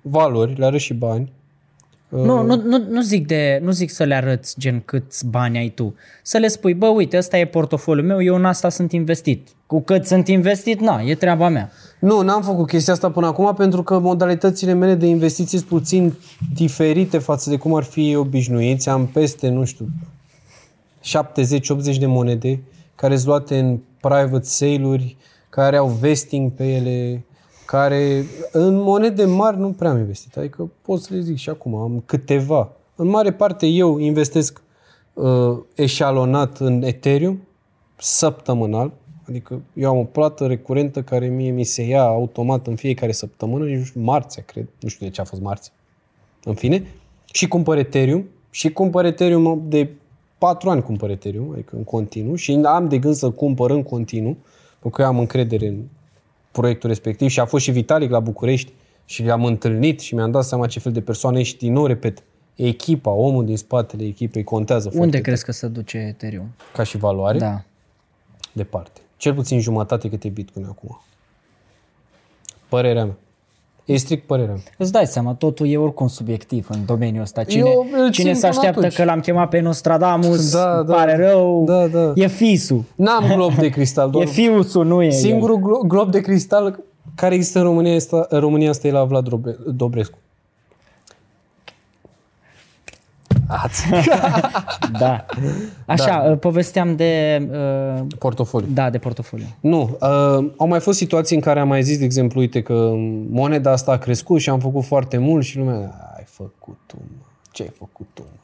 [0.00, 1.32] valori, le arăt și bani.
[2.08, 5.68] Nu, nu, nu, nu, zic de, nu zic să le arăți gen câți bani ai
[5.68, 5.94] tu.
[6.22, 9.48] Să le spui, bă, uite, ăsta e portofoliul meu, eu în asta sunt investit.
[9.66, 11.70] Cu cât sunt investit, na, e treaba mea.
[11.98, 16.14] Nu, n-am făcut chestia asta până acum pentru că modalitățile mele de investiții sunt puțin
[16.54, 18.88] diferite față de cum ar fi obișnuiți.
[18.88, 19.86] Am peste, nu știu,
[21.04, 22.62] 70-80 de monede
[22.94, 25.16] care sunt luate în private sale-uri,
[25.48, 27.24] care au vesting pe ele,
[27.66, 30.36] care în monede mari nu prea am investit.
[30.36, 32.72] Adică pot să le zic și acum, am câteva.
[32.94, 34.62] În mare parte eu investesc
[35.14, 37.40] uh, eșalonat în Ethereum,
[37.96, 38.92] săptămânal,
[39.28, 43.64] adică eu am o plată recurentă care mie mi se ia automat în fiecare săptămână,
[43.64, 45.72] nici nu știu, marțea, cred, nu știu de ce a fost marți.
[46.44, 46.86] În fine,
[47.32, 49.90] și cumpăr Ethereum și cumpăr Ethereum de
[50.44, 54.36] 4 ani cumpăr Ethereum, adică în continuu și am de gând să cumpăr în continuu,
[54.70, 55.82] pentru că eu am încredere în
[56.50, 58.72] proiectul respectiv și a fost și Vitalic la București
[59.04, 62.22] și le-am întâlnit și mi-am dat seama ce fel de persoane ești din nou, repet,
[62.54, 66.46] echipa, omul din spatele echipei contează Unde foarte crezi că se duce Ethereum?
[66.72, 67.62] ca și valoare, Da.
[68.52, 69.00] departe.
[69.16, 71.00] Cel puțin jumătate cât e Bitcoin acum.
[72.68, 73.16] Părerea mea.
[73.84, 74.62] E strict părerea mea.
[74.78, 77.44] Îți dai seama, totul e oricum subiectiv în domeniul ăsta.
[77.44, 78.94] Cine, Eu îl cine țin se până așteaptă atunci.
[78.94, 80.94] că l-am chemat pe Nostradamus, Da, da.
[80.94, 82.12] pare rău, Da, da.
[82.14, 82.82] e fisul.
[82.94, 85.10] N-am glob de cristal, E doar fiusul, nu e el.
[85.12, 86.80] singurul glo- glob de cristal
[87.14, 90.18] care există în România, este, în România asta e la Vlad Dobre- Dobrescu.
[93.48, 93.82] Ați.
[94.98, 95.26] Da.
[95.86, 96.36] Așa, da.
[96.36, 97.42] povesteam de...
[97.50, 98.68] Uh, Portofoliu.
[98.72, 99.46] da, de portofoliu.
[99.60, 99.96] Nu.
[100.00, 102.92] Uh, au mai fost situații în care am mai zis, de exemplu, uite că
[103.30, 107.24] moneda asta a crescut și am făcut foarte mult și lumea, ai făcut tu, mă.
[107.52, 108.38] Ce ai făcut tu, mă?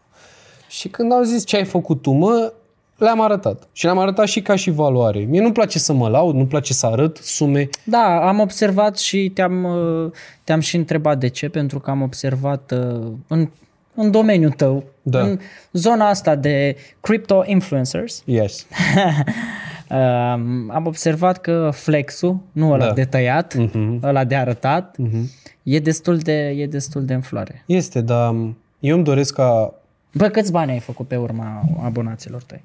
[0.68, 2.52] Și când au zis ce ai făcut tu, mă,
[2.96, 3.68] le-am arătat.
[3.72, 5.18] Și le-am arătat și ca și valoare.
[5.18, 7.68] Mie nu-mi place să mă laud, nu-mi place să arăt sume.
[7.84, 10.10] Da, am observat și te-am, uh,
[10.44, 13.50] te-am și întrebat de ce, pentru că am observat uh, în,
[13.94, 15.20] în domeniul tău, Da.
[15.22, 15.38] în
[15.72, 18.66] zona asta de crypto influencers, Yes.
[19.90, 19.96] uh,
[20.76, 22.92] am observat că flexul, nu ăla Da.
[22.92, 24.00] de tăiat, Mhm.
[24.02, 24.96] ăla de arătat,
[25.62, 27.62] e, destul de, e destul de în floare.
[27.66, 28.34] Este, dar
[28.80, 29.74] eu îmi doresc ca
[30.14, 32.62] Bă, câți bani ai făcut pe urma abonaților tăi?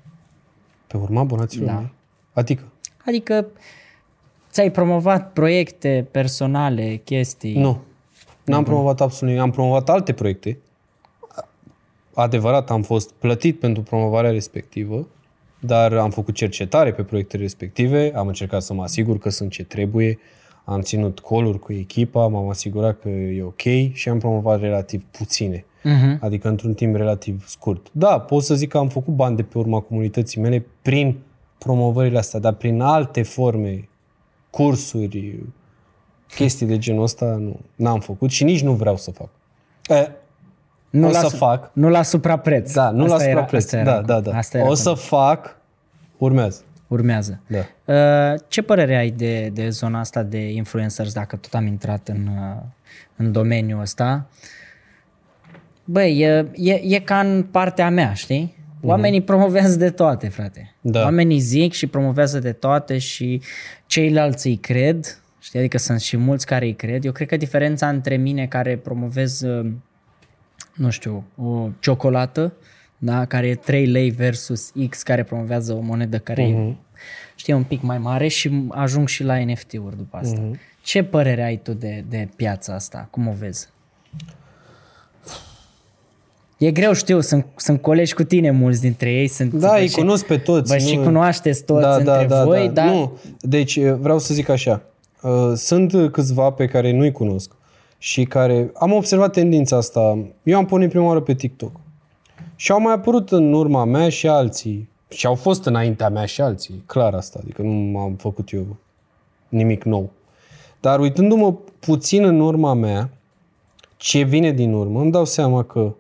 [0.88, 1.74] pe urma abonaților Da.
[1.74, 1.92] mei.
[2.34, 2.64] Adică,
[3.08, 3.46] Adică
[4.52, 7.60] ți-ai promovat proiecte personale, chestii.
[7.60, 7.82] nu.
[8.44, 9.42] N-am promovat absolut nimic.
[9.50, 10.58] Am promovat alte proiecte.
[12.16, 15.08] Adevărat, am fost plătit pentru promovarea respectivă,
[15.60, 19.64] dar am făcut cercetare pe proiectele respective, am încercat să mă asigur că sunt ce
[19.64, 20.20] trebuie,
[20.66, 25.66] am ținut call cu echipa, m-am asigurat că e ok și am promovat relativ puține.
[25.86, 26.20] Uh-huh.
[26.20, 27.88] Adică într-un timp relativ scurt.
[27.92, 31.18] Da, pot să zic că am făcut bani de pe urma comunității mele prin
[31.58, 33.90] promovările astea, dar prin alte forme,
[34.50, 35.44] cursuri,
[36.36, 39.30] chestii de genul ăsta, nu, n-am făcut și nici nu vreau să fac.
[39.88, 40.12] E,
[41.00, 41.70] Nu o la să su- fac.
[41.74, 42.74] Nu la suprapreț.
[42.74, 43.64] Da, nu Asta la era- suprapreț.
[43.64, 44.38] asta era Da, cu- da, da.
[44.38, 45.58] Asta era O cu- să fac,
[46.18, 46.62] urmează.
[46.88, 47.40] Urmează.
[47.48, 47.94] Da.
[47.94, 52.28] Uh, ce părere ai de, de zona asta de influencers, dacă tot am intrat în,
[52.28, 52.62] uh,
[53.16, 54.26] în domeniul ăsta?
[55.86, 58.56] Băi, e, e, e ca în partea mea, știi?
[58.82, 60.76] Oamenii promovează de toate, frate.
[60.82, 61.02] Da.
[61.04, 63.42] Oamenii zic și promovează de toate și
[63.86, 65.60] ceilalți îi cred, știi?
[65.60, 67.06] Adică sunt și mulți care îi cred.
[67.06, 69.72] Eu cred că diferența între mine care promovez, uh,
[70.76, 72.54] nu știu, o ciocolată,
[72.98, 76.70] da, care e 3 lei versus X care promovează o monedă care uh-huh.
[76.70, 76.76] e
[77.36, 80.42] știi, un pic mai mare și ajung și la NFT-uri după asta.
[80.42, 80.60] Uh-huh.
[80.82, 83.08] Ce părere ai tu de, de piața asta?
[83.12, 83.68] Cum o vezi?
[86.58, 89.28] E greu, știu, sunt, sunt colegi cu tine mulți dintre ei.
[89.28, 90.72] Sunt, Da, bă, îi și- cunosc pe toți.
[90.72, 92.72] Bă, și nu- cunoașteți toți da, între da, da, voi, da.
[92.82, 94.82] dar Nu, deci eh, vreau să zic așa.
[95.22, 97.52] Uh, Sunt câțiva pe care nu-i cunosc
[97.98, 98.72] și care...
[98.74, 100.18] Am observat tendința asta.
[100.44, 101.72] Eu am pornit prima oară pe TikTok.
[102.56, 104.90] Și au mai apărut în urma mea și alții.
[105.10, 106.84] Și au fost înaintea mea și alții.
[106.86, 107.40] Clar asta.
[107.42, 108.66] Adică nu m-am făcut eu
[109.50, 110.12] nimic nou.
[110.80, 113.10] Dar uitându-mă puțin în urma mea,
[113.98, 115.94] ce vine din urmă, îmi dau seama că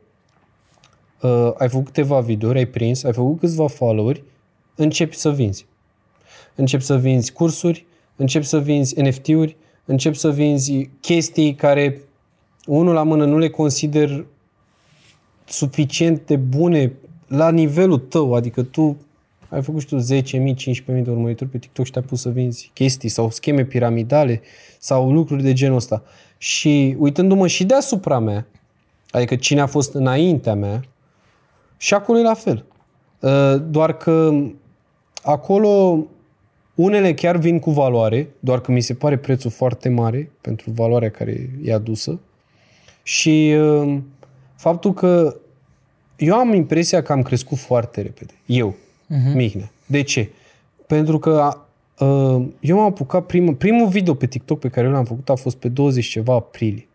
[1.21, 4.23] uh, ai făcut câteva videouri, ai prins, ai făcut câțiva followeri,
[4.75, 5.65] începi să vinzi.
[6.55, 7.85] Începi să vinzi cursuri,
[8.15, 12.01] începi să vinzi NFT-uri, începi să vinzi chestii care
[12.65, 14.25] unul la mână nu le consider
[15.45, 16.93] suficient de bune
[17.27, 18.97] la nivelul tău, adică tu
[19.49, 22.71] ai făcut și tu 10.000, 15.000 de urmăritori pe TikTok și te-ai pus să vinzi
[22.73, 24.41] chestii sau scheme piramidale
[24.79, 26.03] sau lucruri de genul ăsta.
[26.37, 28.47] Și uitându-mă și deasupra mea,
[29.09, 30.83] adică cine a fost înaintea mea,
[31.77, 32.65] și acolo e la fel.
[33.19, 34.43] Uh, Doar că
[35.23, 36.05] acolo
[36.75, 41.09] unele chiar vin cu valoare, doar că mi se pare prețul foarte mare pentru valoarea
[41.09, 42.19] care e adusă.
[43.03, 43.97] Și uh,
[44.55, 45.35] faptul că
[46.15, 48.33] eu am impresia că am crescut foarte repede.
[48.45, 49.33] Eu, uh-huh.
[49.33, 49.71] Mihnea.
[49.85, 50.29] De ce?
[50.87, 51.57] Pentru că
[51.99, 55.35] uh, eu m-am apucat primul, primul video pe TikTok pe care eu l-am făcut a
[55.35, 56.87] fost pe 20 ceva aprilie.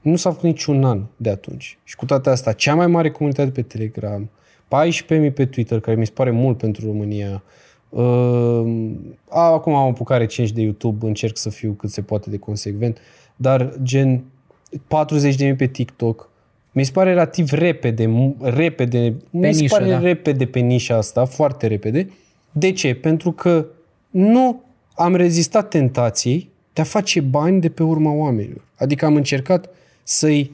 [0.00, 1.78] Nu s-a făcut niciun an de atunci.
[1.84, 4.30] Și cu toate astea, cea mai mare comunitate pe Telegram,
[4.64, 7.42] 14.000 pe Twitter, care mi se pare mult pentru România.
[7.88, 8.90] Uh,
[9.28, 12.98] acum am apucat recent și de YouTube, încerc să fiu cât se poate de consecvent,
[13.36, 14.24] dar gen
[14.72, 16.30] 40.000 pe TikTok.
[16.72, 19.98] Mi se pare relativ repede, mu- repede, mi se nișă, pare da.
[19.98, 22.10] repede pe nișa asta, foarte repede.
[22.52, 22.94] De ce?
[22.94, 23.66] Pentru că
[24.10, 24.62] nu
[24.94, 28.64] am rezistat tentației de a face bani de pe urma oamenilor.
[28.76, 29.68] Adică am încercat
[30.02, 30.52] să-i,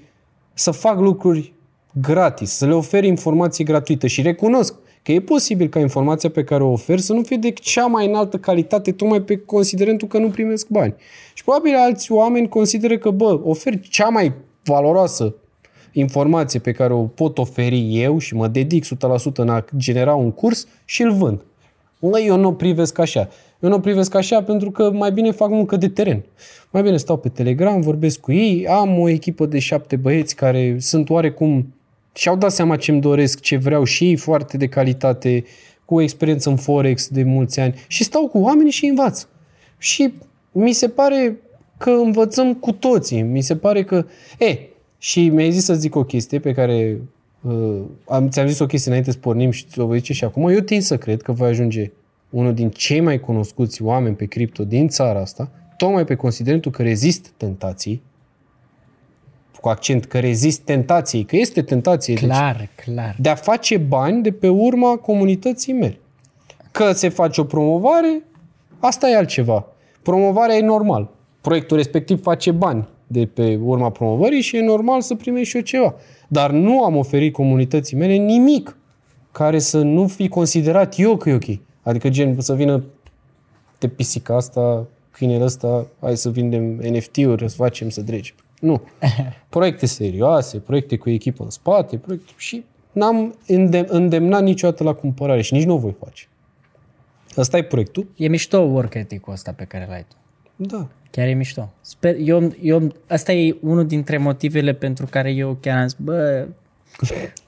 [0.54, 1.52] să fac lucruri
[2.00, 4.74] gratis, să le ofer informații gratuite și recunosc
[5.04, 8.06] că e posibil ca informația pe care o ofer să nu fie de cea mai
[8.06, 10.94] înaltă calitate, tocmai pe considerentul că nu primesc bani.
[11.34, 14.32] Și probabil alți oameni consideră că, bă, ofer cea mai
[14.62, 15.34] valoroasă
[15.92, 18.88] informație pe care o pot oferi eu și mă dedic 100%
[19.34, 21.40] în a genera un curs și îl vând.
[21.98, 23.28] Mă, eu nu o privesc așa.
[23.60, 26.24] Eu nu o privesc așa pentru că mai bine fac muncă de teren.
[26.70, 30.76] Mai bine stau pe Telegram, vorbesc cu ei, am o echipă de șapte băieți care
[30.78, 31.74] sunt oarecum
[32.14, 35.44] și-au dat seama ce-mi doresc, ce vreau și ei foarte de calitate,
[35.84, 39.26] cu experiență în Forex de mulți ani și stau cu oamenii și învaț.
[39.78, 40.12] Și
[40.52, 41.36] mi se pare
[41.78, 43.22] că învățăm cu toții.
[43.22, 44.04] Mi se pare că...
[44.38, 44.58] E,
[44.98, 47.00] și mi-ai zis să zic o chestie pe care
[47.40, 50.48] uh, am, ți-am zis o chestie înainte să pornim și ți-o voi zice și acum.
[50.48, 51.90] Eu tind să cred că voi ajunge
[52.30, 56.82] unul din cei mai cunoscuți oameni pe cripto din țara asta, tocmai pe considerentul că
[56.82, 58.02] rezist tentații,
[59.64, 62.14] cu accent că rezist tentației, că este tentație.
[62.14, 63.16] deci clar, clar.
[63.18, 65.98] de a face bani de pe urma comunității mele.
[66.70, 68.22] Că se face o promovare,
[68.78, 69.66] asta e altceva.
[70.02, 71.10] Promovarea e normal.
[71.40, 75.62] Proiectul respectiv face bani de pe urma promovării și e normal să primești și eu
[75.62, 75.94] ceva.
[76.28, 78.76] Dar nu am oferit comunității mele nimic
[79.32, 81.58] care să nu fi considerat eu că e ok.
[81.82, 82.84] Adică gen să vină
[83.78, 88.34] de pisica asta, câinele ăsta, hai să vindem NFT-uri, să facem să dregi.
[88.60, 88.82] Nu.
[89.48, 95.42] Proiecte serioase, proiecte cu echipă în spate, proiecte și n-am îndem- îndemnat niciodată la cumpărare
[95.42, 96.28] și nici nu o voi face.
[97.36, 98.06] Asta e proiectul?
[98.16, 100.16] E mișto work ethic-ul ăsta pe care l-ai tu.
[100.56, 100.88] Da.
[101.10, 101.72] Chiar e mișto.
[101.80, 106.46] Sper, eu, eu, asta e unul dintre motivele pentru care eu chiar am zis, bă,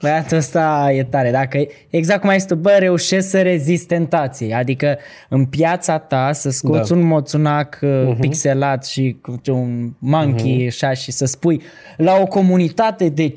[0.00, 1.30] băiatul ăsta e tare.
[1.30, 1.58] Dacă,
[1.90, 4.54] exact cum ai zis tu, bă, reușesc să rezist tentației.
[4.54, 6.96] Adică în piața ta să scoți Da.
[6.96, 8.16] un moțunac uh-huh.
[8.20, 10.68] pixelat și cu un monkey uh-huh.
[10.68, 11.60] așa și să spui
[11.96, 13.34] la o comunitate de 15.000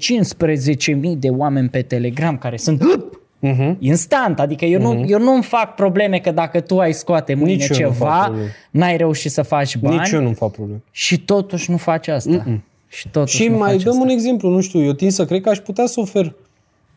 [1.18, 3.10] de oameni pe Telegram care sunt
[3.48, 3.76] Uh-huh.
[3.80, 4.40] instant.
[4.40, 7.88] Adică eu, nu, eu nu-mi fac probleme că dacă tu ai scoate mâine Nici eu
[7.88, 8.52] nu fac ceva, probleme.
[8.72, 10.82] n-ai reușit să faci bani Nici eu nu-mi fac probleme.
[10.92, 12.44] și totuși nu faci asta.
[12.46, 12.60] Mm-mm.
[12.90, 14.04] Și totuși Și nu mai faci dăm asta.
[14.04, 16.36] un exemplu, nu știu, eu tind să cred că aș putea să ofer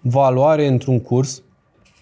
[0.00, 1.42] valoare într-un curs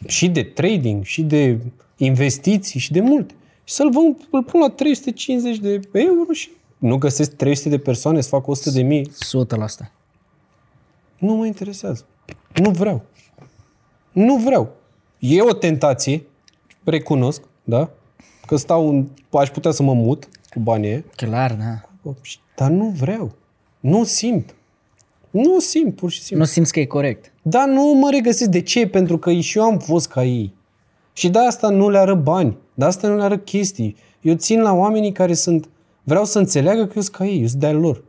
[0.07, 1.59] și de trading, și de
[1.97, 3.35] investiții, și de multe.
[3.65, 8.21] Și să-l vând, îl pun la 350 de euro și nu găsesc 300 de persoane
[8.21, 9.11] să fac 100 de mii.
[9.85, 9.91] 100%.
[11.19, 12.05] Nu mă interesează.
[12.55, 13.03] Nu vreau.
[14.13, 14.73] Nu vreau.
[15.19, 16.23] E o tentație,
[16.85, 17.91] recunosc, da?
[18.47, 22.13] Că stau, în, aș putea să mă mut cu banii Clar, da.
[22.57, 23.33] dar nu vreau.
[23.81, 24.55] Nu simt.
[25.31, 26.39] Nu simt, pur și simplu.
[26.39, 27.33] Nu simți că e corect.
[27.43, 28.51] Dar nu mă regăsesc.
[28.51, 28.87] De ce?
[28.87, 30.55] Pentru că și eu am fost ca ei.
[31.13, 32.57] Și de asta nu le arăt bani.
[32.75, 33.97] De asta nu le arăt chestii.
[34.21, 35.69] Eu țin la oamenii care sunt...
[36.03, 38.05] Vreau să înțeleagă că eu sunt ca ei, eu sunt de-al lor.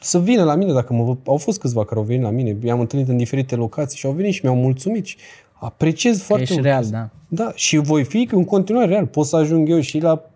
[0.00, 1.16] Să vină la mine, dacă mă...
[1.26, 4.12] Au fost câțiva care au venit la mine, i-am întâlnit în diferite locații și au
[4.12, 5.06] venit și mi-au mulțumit.
[5.06, 5.16] Și
[5.52, 6.66] apreciez foarte ești mult.
[6.66, 7.08] real, da.
[7.28, 9.06] Da, și voi fi în continuare real.
[9.06, 10.30] Pot să ajung eu și la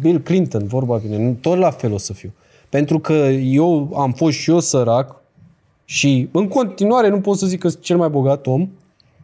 [0.00, 1.32] Bill Clinton, vorba vine.
[1.40, 2.32] Tot la fel o să fiu.
[2.70, 3.12] Pentru că
[3.42, 5.22] eu am fost și eu sărac
[5.84, 8.68] și în continuare nu pot să zic că sunt cel mai bogat om,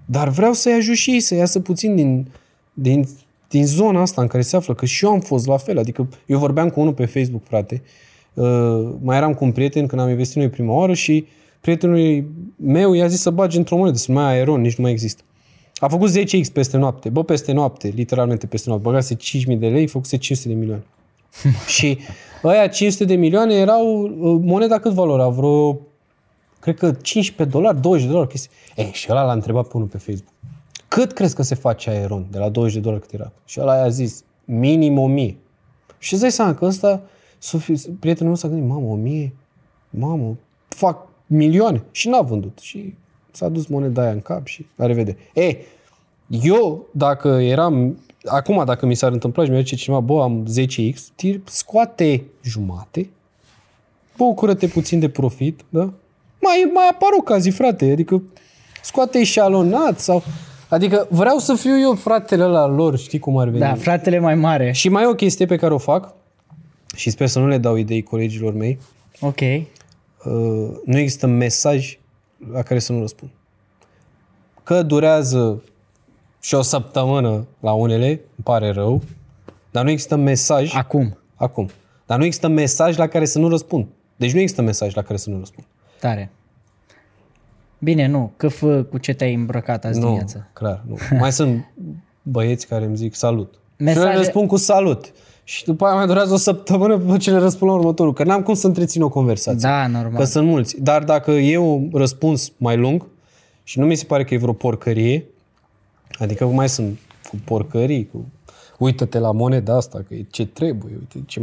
[0.07, 2.27] dar vreau să-i ajut și ei să iasă puțin din,
[2.75, 3.09] din,
[3.49, 5.79] din zona asta în care se află, că și eu am fost la fel.
[5.79, 7.83] Adică eu vorbeam cu unul pe Facebook, frate,
[8.35, 11.27] uh, mai eram cu un prieten când am investit noi prima oară și
[11.61, 12.25] prietenul
[12.57, 15.23] meu i-a zis să bagi într-o monedă, să mai aeron, nici nu mai există.
[15.77, 17.09] A făcut 10x peste noapte.
[17.09, 18.89] Bă, peste noapte, literalmente peste noapte.
[18.89, 20.85] Băgase 5.000 de lei, făcuse 500 de milioane.
[21.77, 21.99] și
[22.45, 25.29] ăia 500 de milioane erau uh, moneda cât valora?
[25.29, 25.81] Vreo,
[26.61, 28.51] cred că 15 dolari, 20 de dolari, chestii.
[28.77, 30.35] E, și ăla l-a întrebat pe unul pe Facebook.
[30.89, 33.33] Cât crezi că se face aeron de la 20 de dolari cât era?
[33.45, 35.37] Și ăla i-a zis, minim 1000.
[35.99, 37.03] Și îți dai seama că ăsta,
[38.01, 39.35] prietenul meu s-a gândit, mamă, 1000?
[39.91, 40.37] Mamă,
[40.69, 41.83] fac milioane.
[41.91, 42.59] Și n-a vândut.
[42.59, 42.95] Și
[43.31, 45.19] s-a dus moneda aia în cap și la revedere.
[45.35, 45.57] E,
[46.29, 50.97] eu, dacă eram, acum dacă mi s-ar întâmpla și mi-ar zice cineva, bă, am 10x,
[51.45, 53.11] scoate jumate,
[54.17, 55.93] bucură-te puțin de profit, da?
[56.41, 58.23] Mai, mai apar ocazii, frate, adică
[58.83, 60.23] scoate eșalonat sau...
[60.69, 63.59] Adică vreau să fiu eu fratele ăla lor, știi cum ar veni?
[63.59, 64.73] Da, fratele mai mare.
[64.73, 66.15] Și mai e o chestie pe care o fac
[66.97, 68.79] și sper să nu le dau idei colegilor mei.
[69.21, 69.41] Ok.
[69.41, 69.65] Uh,
[70.85, 71.99] nu există mesaj
[72.53, 73.31] la care să nu răspund.
[74.63, 75.63] Că durează
[76.47, 79.03] și o săptămână la unele, îmi pare rău,
[79.71, 80.75] dar nu există mesaj.
[80.75, 81.19] Acum.
[81.35, 81.69] Acum.
[82.07, 83.87] Dar nu există mesaj la care să nu răspund.
[84.17, 85.67] Deci nu există mesaj la care să nu răspund.
[86.01, 86.31] Tare.
[87.79, 88.33] Bine, nu.
[88.37, 90.51] Că fă cu ce te-ai îmbrăcat azi nu, dimineață.
[90.53, 90.83] clar.
[90.87, 90.97] Nu.
[91.19, 91.73] Mai sunt
[92.23, 93.55] băieți care îmi zic salut.
[93.77, 94.01] Mesaje...
[94.01, 95.13] Și eu le răspund cu salut.
[95.45, 98.13] Și după aia mai durează o săptămână până ce le răspund la următorul.
[98.13, 99.69] Că n-am cum să întrețin o conversație.
[99.69, 100.19] Da, normal.
[100.19, 100.83] Că sunt mulți.
[100.83, 103.07] Dar dacă e un răspuns mai lung
[103.63, 105.25] și nu mi se pare că e vreo porcărie,
[106.19, 106.99] adică mai sunt
[107.31, 108.25] cu porcării, cu
[108.79, 111.41] uită-te la moneda asta, că e ce trebuie, uite ce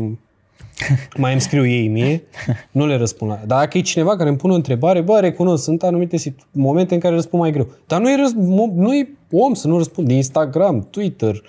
[1.18, 2.24] mai îmi scriu ei mie,
[2.72, 5.64] nu le răspund la Dar dacă e cineva care îmi pune o întrebare, bă, recunosc,
[5.64, 7.68] sunt anumite momente în care răspund mai greu.
[7.88, 10.08] Dar nu e, răsp- nu e om să nu răspund.
[10.08, 11.42] De Instagram, Twitter,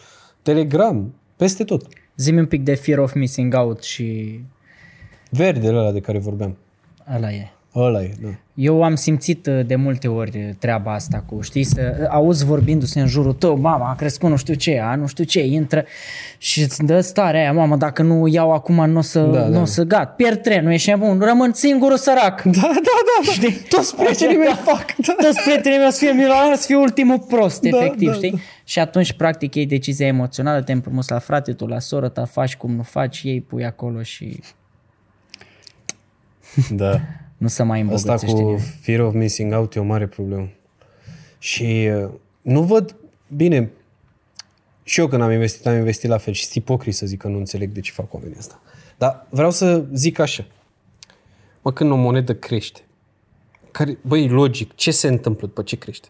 [0.42, 1.86] Telegram, peste tot.
[2.16, 4.40] Zi-mi un pic de fear of missing out și...
[5.30, 6.56] Verdele ăla de care vorbeam.
[7.14, 7.50] Ăla e.
[7.74, 8.28] Ăla e, da.
[8.54, 12.44] Eu am simțit uh, de multe ori uh, treaba asta cu, știi, să uh, auzi
[12.44, 15.84] vorbindu-se în jurul tău, mama a crescut nu știu ce, a nu știu ce, intră
[16.38, 19.52] și îți dă starea aia, mamă, dacă nu iau acum nu o să, Da, nu
[19.52, 19.60] da.
[19.60, 22.42] o să gat, pierd trenul, ești nebun, rămân singurul sărac.
[22.54, 23.32] Da, da, da, da.
[23.32, 23.52] Știi?
[23.68, 24.94] Toți prietenii mei fac.
[24.96, 25.14] Da.
[25.26, 28.30] Toți prietenii mei o să fie milionari, să fie ultimul prost, Da, efectiv, da, știi?
[28.30, 28.36] da.
[28.64, 32.56] Și atunci, practic, iei decizia emoțională, te împrumuți la frate, tu la soră ta, faci
[32.56, 34.40] cum nu faci, ei pui acolo și
[36.70, 37.00] Da.
[37.44, 38.78] Nu se mai Asta îmbogățește cu nimeni.
[38.80, 40.48] fear of missing out e o mare problemă.
[41.38, 42.10] Și uh,
[42.42, 42.96] nu văd,
[43.36, 43.70] bine,
[44.82, 47.28] și eu când am investit, am investit la fel și sunt ipocrit să zic că
[47.28, 48.60] nu înțeleg de ce fac oamenii asta.
[48.98, 50.46] Dar vreau să zic așa.
[51.62, 52.80] Mă, când o monedă crește,
[53.70, 56.08] care, băi, logic, ce se întâmplă după ce crește?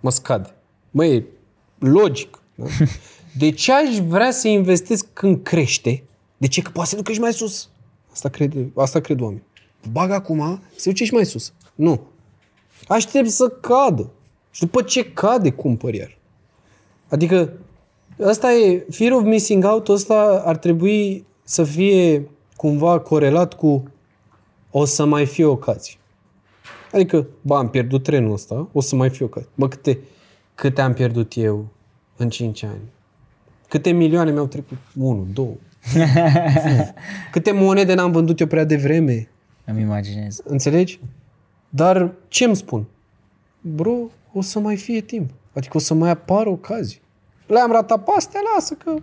[0.00, 0.54] Mă scade.
[0.90, 1.24] Băi,
[1.78, 2.38] logic.
[2.54, 2.64] Da?
[3.38, 6.02] De ce aș vrea să investesc când crește?
[6.36, 6.62] De ce?
[6.62, 7.68] Că poate să ducă și mai sus.
[8.12, 9.42] Asta cred, asta cred oameni.
[9.92, 11.52] Bag acum, se duce și mai sus.
[11.74, 12.00] Nu.
[12.88, 14.10] Aștept să cadă.
[14.50, 16.18] Și după ce cade, cumpăr iar.
[17.08, 17.52] Adică,
[18.24, 23.82] asta e, fear of missing out ăsta ar trebui să fie cumva corelat cu
[24.70, 25.98] o să mai fie ocazie.
[26.92, 29.48] Adică, ba, am pierdut trenul ăsta, o să mai fie ocazie.
[29.54, 29.98] Bă, câte,
[30.54, 31.66] câte am pierdut eu
[32.16, 32.80] în 5 ani?
[33.68, 34.76] Câte milioane mi-au trecut?
[34.94, 35.54] Unu, două.
[37.32, 39.28] Câte monede n-am vândut eu prea devreme?
[39.64, 40.40] Îmi imaginez.
[40.44, 41.00] Înțelegi?
[41.68, 42.86] Dar ce îmi spun?
[43.60, 43.96] Bro,
[44.32, 45.30] o să mai fie timp.
[45.54, 47.00] Adică o să mai apară ocazii.
[47.46, 48.94] Le-am ratat pe astea, lasă că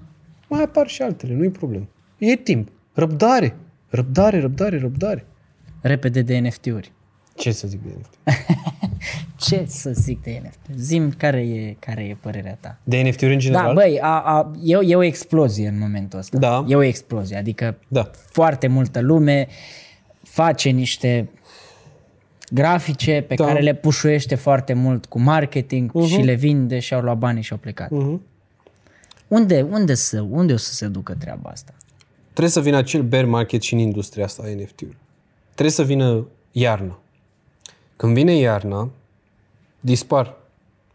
[0.47, 1.87] mai apar și altele, nu-i problemă.
[2.17, 2.69] E timp.
[2.93, 3.55] Răbdare.
[3.89, 5.25] Răbdare, răbdare, răbdare.
[5.81, 6.91] Repede de NFT-uri.
[7.35, 8.17] Ce să zic de NFT?
[9.47, 10.79] Ce să zic de NFT?
[10.79, 12.77] Zim care e, care e părerea ta.
[12.83, 13.65] De NFT-uri în general?
[13.65, 16.37] Da, băi, a, a, e, e o explozie în momentul ăsta.
[16.37, 16.65] Da.
[16.67, 18.09] E o explozie, adică Da.
[18.13, 19.47] foarte multă lume
[20.31, 21.29] face niște
[22.51, 23.45] grafice pe Da.
[23.45, 26.05] care le pușuiește foarte mult cu marketing Mhm.
[26.05, 27.91] și le vinde și au luat banii și au plecat.
[29.27, 31.73] Unde, unde, să, unde o să se ducă treaba asta?
[32.29, 34.97] Trebuie să vină acel bear market și în industria asta a NFT-uri.
[35.51, 36.99] Trebuie să vină iarna.
[37.95, 38.89] Când vine iarna,
[39.79, 40.35] dispar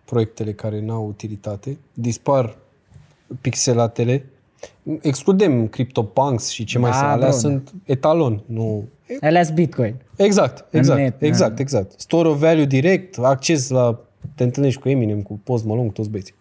[0.04, 2.56] proiectele care n-au utilitate, dispar
[3.40, 4.24] pixelatele,
[5.00, 7.32] excludem CryptoPunks și ce mai Da, sunt, alea bro, da.
[7.36, 8.88] sunt etalon, nu...
[9.20, 9.94] Alea Bitcoin.
[10.16, 11.26] Exact, exact, net, da.
[11.26, 12.00] exact, exact.
[12.00, 14.00] Store of value direct, acces la...
[14.34, 16.34] Te întâlnești cu Eminem, cu Post Malone, cu toți băieții.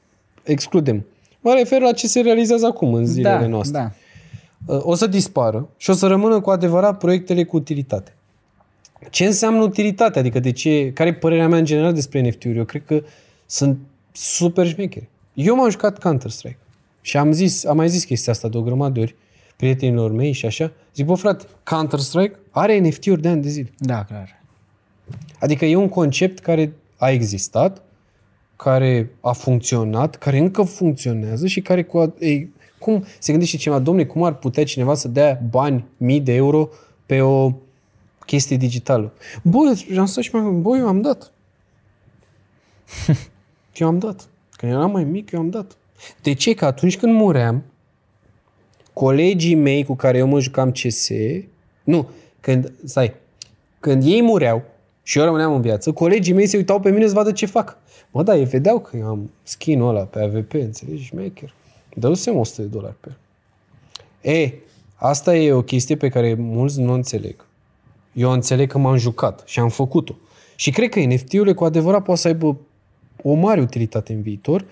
[0.44, 1.06] Excludem.
[1.40, 3.80] Mă refer la ce se realizează acum în zilele Da, noastre.
[3.80, 3.92] da.
[4.76, 8.14] Uh, o să dispară și o să rămână cu adevărat proiectele cu utilitate.
[9.10, 10.20] Ce înseamnă utilitate?
[10.20, 12.58] Adică de ce, care e părerea mea în general despre NFT-uri?
[12.58, 13.04] Eu cred că
[13.46, 13.78] sunt
[14.12, 15.10] super șmecheri.
[15.34, 16.58] Eu m-am jucat Counter-Strike
[17.02, 19.16] și am zis, am mai zis chestia asta de o grămadă de ori
[19.56, 20.72] prietenilor mei și așa.
[20.96, 23.70] Zic, bă frate, Counter-Strike are NFT-uri de ani de zile.
[23.78, 24.42] Da, clar.
[25.40, 27.82] Adică e un concept care a existat,
[28.56, 31.98] care a funcționat, care încă funcționează și care cu...
[31.98, 36.22] a- Ei, cum se gândește cineva, domne, cum ar putea cineva să dea bani, mii
[36.22, 36.70] de euro
[37.06, 37.52] pe o
[38.26, 39.14] chestie digitală?
[39.44, 39.58] Bă,
[39.98, 41.32] am stat și mi-am bă, eu am dat.
[43.78, 44.28] eu am dat.
[44.52, 45.78] Când eram mai mic, eu am dat.
[46.22, 46.54] De ce?
[46.54, 47.64] Că atunci când muream,
[48.96, 51.10] colegii mei cu care eu mă jucam CS,
[51.84, 53.14] nu, când, stai,
[53.80, 54.64] când ei mureau
[55.04, 57.78] și eu rămâneam în viață, colegii mei se uitau pe mine să vadă ce fac.
[58.12, 61.54] Mă, da, ei vedeau că eu am skin-ul ăla pe AVP, înțelegi, șmecher.
[61.96, 63.18] Dă-se 100 de dolari pe el.
[64.36, 64.54] E,
[64.96, 67.46] asta e o chestie pe care mulți nu o înțeleg.
[68.14, 70.16] Eu înțeleg că m-am jucat și am făcut-o.
[70.56, 72.58] Și cred că NFT-urile cu adevărat poate să aibă
[73.24, 74.66] o mare utilitate în viitor,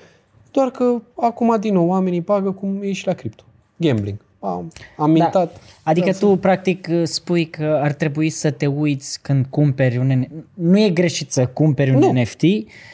[0.51, 3.43] doar că acum din nou oamenii pagă cum e și la cripto.
[3.87, 4.17] Gambling.
[4.39, 5.61] Am, am mintat.
[5.83, 10.31] Adică tu, practic, spui că ar trebui să te uiți când cumperi un NFT.
[10.53, 12.11] Nu e greșit să cumperi un Nu.
[12.21, 12.41] NFT,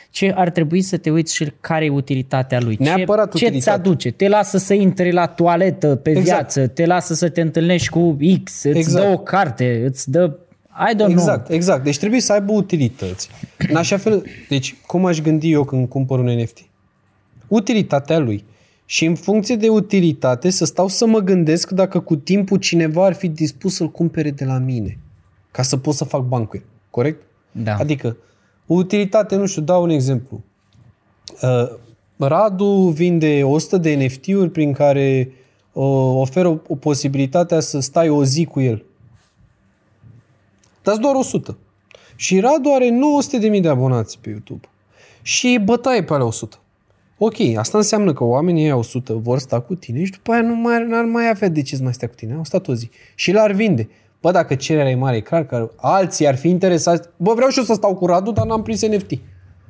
[0.09, 2.77] ci ar trebui să te uiți și care e utilitatea lui.
[2.79, 3.79] Neapărat ce, ce îți utilitate.
[3.79, 4.11] aduce?
[4.11, 6.27] Te lasă să intri la toaletă pe Exact.
[6.27, 9.05] viață, te lasă să te întâlnești cu X, îți Exact.
[9.05, 10.37] dă o carte, îți dă...
[10.91, 11.09] I don't know.
[11.11, 11.83] Exact, exact.
[11.83, 13.29] Deci trebuie să aibă utilități.
[13.69, 16.57] În așa fel, deci cum aș gândi eu când cumpăr un NFT?
[17.47, 18.43] Utilitatea lui.
[18.91, 23.13] Și în funcție de utilitate să stau să mă gândesc dacă cu timpul cineva ar
[23.13, 24.97] fi dispus să-l cumpere de la mine.
[25.51, 26.63] Ca să pot să fac bani cu el.
[26.89, 27.21] Corect?
[27.51, 27.75] Da.
[27.75, 28.17] Adică,
[28.65, 30.43] utilitate, nu știu, dau un exemplu.
[31.41, 31.77] Uh,
[32.17, 35.31] Radu vinde 100 de NFT-uri prin care
[35.71, 38.85] uh, oferă o, o posibilitatea să stai o zi cu el.
[40.83, 41.57] Dați doar 100.
[42.15, 42.99] Și Radu are
[43.53, 44.67] 900.000 de abonați pe YouTube.
[45.21, 46.59] Și e bătaie pe alea 100.
[47.21, 50.55] Ok, asta înseamnă că oamenii ăia 100 vor sta cu tine și după aia nu
[50.55, 52.33] mai, n-ar mai avea de ce să mai stea cu tine.
[52.33, 52.89] Au stat o zi.
[53.15, 53.89] Și l-ar vinde.
[54.21, 57.09] Bă, dacă cererea e mare, e clar că alții ar fi interesați.
[57.17, 59.11] Bă, vreau și eu să stau cu Radu, dar n-am prins NFT.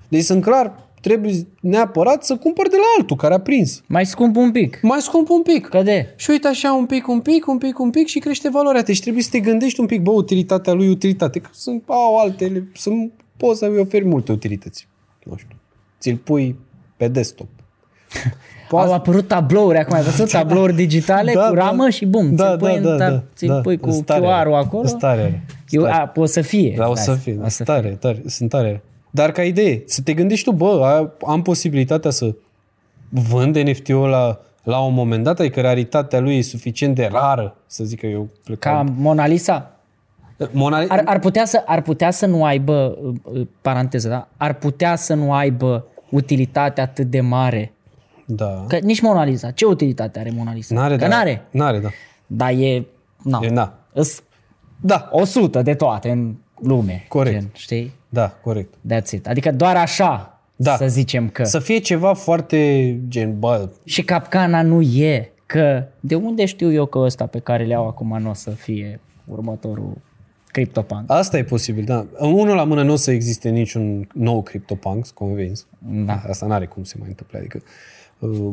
[0.07, 3.83] Deci sunt clar, trebuie neapărat să cumpăr de la altul care a prins.
[3.87, 4.79] Mai scump un pic.
[4.81, 5.67] Mai scump un pic.
[5.67, 6.13] Că de?
[6.15, 8.81] Și uite așa un pic, un pic, un pic, un pic și crește valoarea.
[8.81, 11.39] Deci trebuie să te gândești un pic, bă, utilitatea lui, utilitate.
[11.39, 14.87] Că sunt, au altele, sunt, poți să îi oferi multe utilități.
[15.23, 15.55] Nu știu.
[15.99, 16.55] Ți-l pui
[16.99, 17.47] pe desktop.
[18.71, 21.61] Au apărut tablouri acum, ai văzut tablouri digitale Da, cu da.
[21.65, 23.61] ramă și bum, Da, ți-l pui, da, în da, tab- da, ți-l da.
[23.61, 24.57] pui cu Sunt tare QR-ul alea.
[24.57, 24.85] acolo.
[24.85, 25.41] Sunt tare alea.
[25.69, 26.73] Eu, Sunt a, o să fie.
[26.77, 27.33] Da, o să fie.
[27.33, 28.83] O Sunt să tare, tare, sunt tare.
[29.09, 32.35] Dar ca idee, să te gândești tu, bă, a- am posibilitatea să
[33.09, 37.83] vând NFT-ul ăla la un moment dat, adică raritatea lui e suficient de rară, să
[37.83, 38.85] zic că eu plecam.
[38.87, 39.71] Ca Mona Lisa.
[40.51, 40.77] Mona...
[40.87, 44.27] Ar, ar, putea să, ar putea să nu aibă, uh, uh, paranteză, da?
[44.37, 47.71] Ar putea să nu aibă utilitate atât de mare.
[48.25, 48.65] Da.
[48.67, 49.51] Că nici Mona Lisa.
[49.51, 50.75] Ce utilitate are Mona Lisa?
[50.75, 51.07] N-are, Că da.
[51.07, 51.45] n-are.
[51.51, 51.89] N-are, da.
[52.27, 52.85] Dar e...
[53.23, 53.73] Na, E, na.
[53.93, 54.23] Îs
[54.81, 57.05] Da, 100 de toate în lume.
[57.07, 57.39] Corect.
[57.39, 57.93] Gen, știi?
[58.09, 58.73] da, corect.
[58.73, 59.27] That's it.
[59.27, 60.75] Adică doar așa Da.
[60.75, 61.43] să zicem că.
[61.43, 66.85] Să fie ceva foarte gen, bă, Și capcana nu e că de unde știu eu
[66.85, 69.97] că ăsta pe care le au acum nu o să fie următorul
[70.51, 71.03] CryptoPunk.
[71.07, 72.07] asta e posibil, da.
[72.19, 75.67] Unul la mână nu o să existe niciun nou CryptoPunk, sunt convins.
[75.79, 76.21] Da.
[76.27, 77.37] Asta n-are cum se mai întâmple.
[77.37, 77.61] Adică
[78.19, 78.49] uh,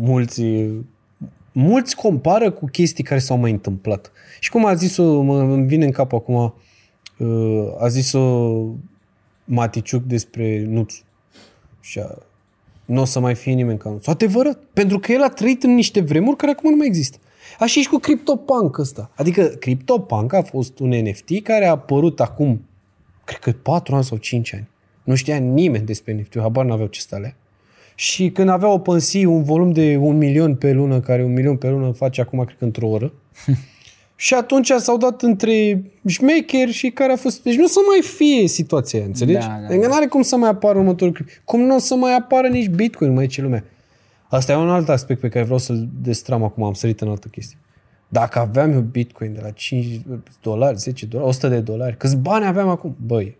[0.00, 0.42] mulți,
[1.52, 4.12] mulți compară cu chestii care s-au mai întâmplat.
[4.40, 6.54] Și cum a zis-o, mă, îmi vine în cap acum,
[7.18, 8.52] uh, a zis-o
[9.44, 11.02] Maticiuc despre Nuțu.
[11.80, 12.18] Și a,
[12.84, 14.10] nu o să mai fie nimeni ca Nuțu.
[14.10, 14.58] Adevărat.
[14.72, 17.18] Pentru că el a trăit în niște vremuri care acum nu mai există.
[17.58, 19.10] Așa e și cu CryptoPunk ăsta.
[19.14, 22.64] Adică CryptoPunk a fost un NFT care a apărut acum,
[23.24, 24.68] cred că 4 ani sau 5 ani.
[25.04, 27.36] Nu știa nimeni despre NFT, habar n-aveau ce stale.
[27.94, 31.56] Și când avea o pensii, un volum de un milion pe lună, care un milion
[31.56, 33.12] pe lună face acum, cred că într-o oră,
[34.16, 37.42] și atunci s-au dat între șmecheri și care a fost...
[37.42, 39.46] Deci nu să mai fie situația aia, înțelegi?
[39.46, 41.28] Da, da, adică nu are cum să mai apară următorul clip.
[41.44, 43.64] Cum nu o să mai apară nici Bitcoin, mai ce lumea.
[44.28, 47.28] Asta e un alt aspect pe care vreau să-l destram acum, am sărit în altă
[47.28, 47.58] chestie.
[48.08, 50.00] Dacă aveam eu Bitcoin de la 5
[50.42, 52.96] dolari, 10 dolari, 100 de dolari, câți bani aveam acum?
[53.00, 53.36] Băi,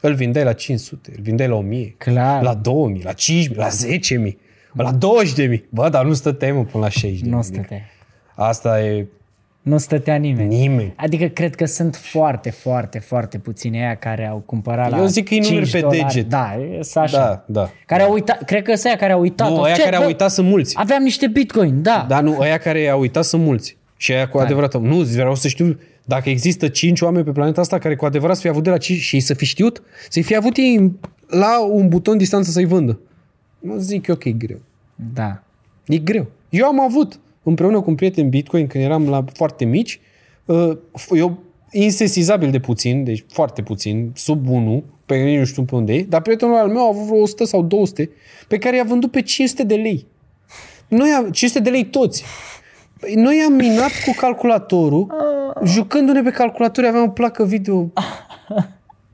[0.00, 2.42] îl vindeai la 500, îl vindeai la 1000, Clar.
[2.42, 4.38] la 2000, la 5000, la 10000,
[4.72, 5.60] la 20.000.
[5.68, 7.80] Bă, dar nu stăteai mă până la 60 Nu stătea.
[8.34, 9.06] Asta e
[9.68, 10.56] Nu stătea nimeni.
[10.56, 10.92] nimeni.
[10.96, 15.28] Adică cred că sunt foarte, foarte, foarte puțini aia care au cumpărat la Eu zic
[15.28, 16.02] că îi numeri 5 pe dolari.
[16.02, 16.28] deget.
[16.28, 17.18] Da, e să așa.
[17.18, 17.70] Da, da.
[17.86, 19.48] Care au uitat, cred că sunt aia care au uitat.
[19.50, 19.82] Nu, aia Ce?
[19.82, 20.74] care au Bă, uitat sunt mulți.
[20.78, 22.04] Aveam niște bitcoin, da.
[22.08, 23.76] Dar nu, aia care au uitat sunt mulți.
[23.96, 24.80] Și aia cu adevărat.
[24.80, 28.40] Nu, vreau să știu dacă există cinci oameni pe planeta asta care cu adevărat să
[28.40, 30.92] fie avut de la 5 și ei să fi știut, să-i fi avut ei
[31.26, 32.98] la un buton distanță să-i vândă.
[33.58, 34.60] Nu zic eu că e greu.
[35.14, 35.42] Da.
[35.86, 36.26] E greu.
[36.48, 40.00] Eu am avut împreună cu un prieten Bitcoin când eram la foarte mici,
[40.44, 40.76] uh,
[41.10, 41.38] eu
[41.70, 45.94] insesizabil de puțin, deci foarte puțin, sub 1, pe care nici nu știu pe unde
[45.94, 48.10] e, dar prietenul al meu a avut vreo 100 sau 200,
[48.48, 50.06] pe care i-a vândut pe 500 de lei.
[50.88, 52.24] Noi am, 500 de lei toți.
[53.00, 55.06] Păi Noi am minat cu calculatorul,
[55.64, 57.92] jucându-ne pe calculator, aveam o placă video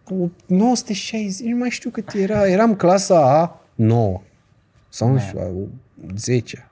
[0.05, 4.21] cu 960, nu mai știu cât era, eram clasa A 9
[4.89, 5.51] sau nu știu, a
[6.17, 6.69] 10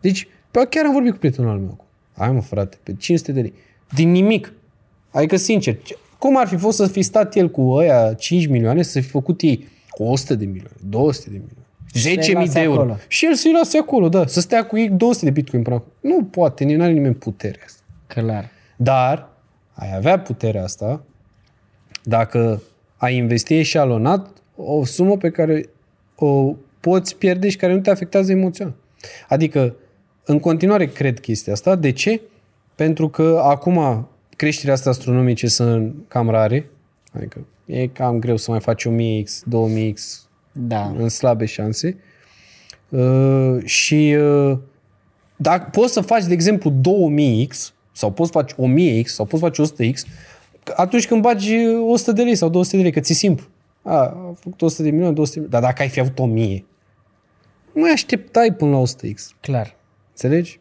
[0.00, 0.28] Deci,
[0.60, 1.86] pe chiar am vorbit cu prietenul al meu acum.
[2.16, 3.52] Hai mă, frate, pe 500 de lei.
[3.94, 4.52] Din nimic.
[5.10, 8.82] Adică, sincer, ce- cum ar fi fost să fi stat el cu ăia 5 milioane,
[8.82, 11.64] să fi făcut ei 100 de milioane, 200 de milioane,
[12.30, 12.80] 10.000 lase de euro.
[12.80, 12.96] acolo.
[13.08, 15.92] Și el să-i lase acolo, da, să stea cu ei 200 de bitcoin până acum.
[16.00, 17.82] Nu poate, nu are nimeni puterea asta.
[18.06, 18.50] Clar.
[18.76, 19.28] Dar
[19.72, 21.02] ai avea puterea asta
[22.02, 22.62] dacă
[22.96, 25.68] ai investi eșalonat o sumă pe care
[26.16, 28.74] o poți pierde și care nu te afectează emoțional.
[29.28, 29.74] Adică,
[30.26, 31.74] în continuare cred chestia asta.
[31.74, 32.20] De ce?
[32.74, 36.70] Pentru că acum creșterea asta astronomice sunt cam rare.
[37.12, 39.94] Adică e cam greu să mai faci 1000x, 2000x
[40.52, 40.94] Da.
[40.96, 41.96] în slabe șanse.
[42.88, 44.58] Uh, și uh,
[45.36, 49.48] dacă poți să faci, de exemplu, 2000x sau poți să faci 1000x sau poți să
[49.48, 50.00] faci 100x,
[50.76, 51.54] atunci când bagi
[51.88, 53.46] 100 de lei sau 200 de lei, că ți simplu.
[53.82, 55.64] A, a făcut 100 de milioane, 200 de milioane.
[55.64, 56.64] Dar dacă ai fi avut 1000,
[57.72, 59.40] nu mai așteptai până la 100x.
[59.40, 59.76] Clar.
[60.22, 60.60] Înțelegi?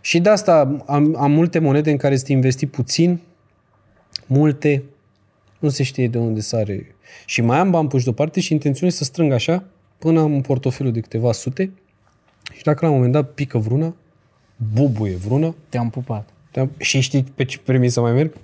[0.00, 3.20] Și de asta am, am multe monede în care să investi puțin,
[4.26, 4.82] multe,
[5.58, 6.94] nu se știe de unde sare.
[7.26, 9.64] Și mai am bani puși deoparte și intenționez să strâng așa
[9.98, 11.70] până am un portofeliu de câteva sute
[12.52, 13.94] și dacă la un moment dat pică vruna,
[14.74, 16.28] bubuie vruna, Te-am pupat.
[16.50, 18.34] te-am- și știi pe ce premisă mai merg?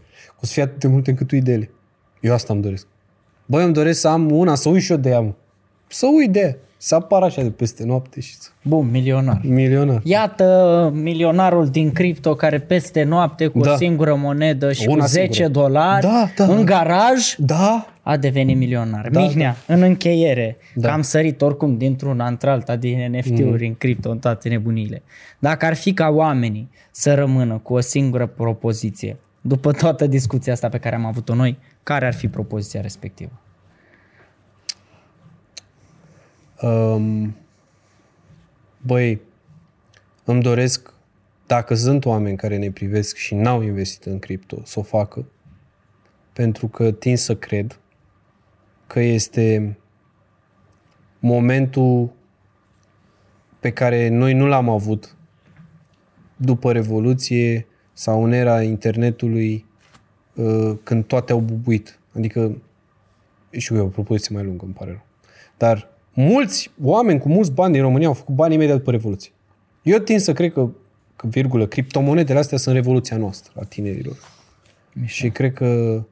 [0.43, 1.71] O să fie atât de multe încât uit de ele.
[2.21, 2.87] Eu asta îmi doresc.
[3.47, 5.33] Băi, îmi doresc să am una, să uit și eu de ea, mă.
[5.89, 6.57] Să uit de ea.
[6.83, 8.49] Să apară așa de peste noapte și să...
[8.65, 9.41] Bun, milionar.
[9.45, 10.01] Milionar.
[10.05, 13.73] Iată milionarul din cripto care peste noapte cu Da.
[13.73, 15.61] o singură monedă și Una cu 10 singură.
[15.61, 16.63] dolari Da, da, în da.
[16.63, 19.09] garaj Da, a devenit milionar.
[19.09, 20.89] Da, Mihnea, în încheiere, Da.
[20.89, 25.03] că am sărit oricum dintr-una într-alta din NFT-uri în cripto, în toate nebunile.
[25.39, 30.69] Dacă ar fi ca oamenii să rămână cu o singură propoziție, după toată discuția asta
[30.69, 33.31] pe care am avut-o noi, care ar fi propoziția respectivă?
[36.63, 37.37] Um,
[38.81, 39.21] băi,
[40.25, 40.93] îmi doresc,
[41.47, 45.25] dacă sunt oameni care ne privesc și n-au investit în cripto, să o facă,
[46.33, 47.81] pentru că tind să cred
[48.87, 49.79] că este
[51.19, 52.13] momentul
[53.61, 55.17] pe care noi nu l-am avut
[56.37, 59.67] după Revoluție sau în era internetului
[60.35, 61.99] uh, când toate au bubuit.
[62.17, 62.63] Adică,
[63.51, 65.07] și eu, o propoziție mai lungă, îmi pare rău.
[65.57, 69.31] Dar mulți oameni cu mulți bani din România au făcut bani imediat după Revoluție.
[69.83, 70.69] Eu tind să cred că,
[71.17, 74.17] că virgulă, criptomonedele astea sunt revoluția noastră, a tinerilor.
[75.05, 76.03] Și cred că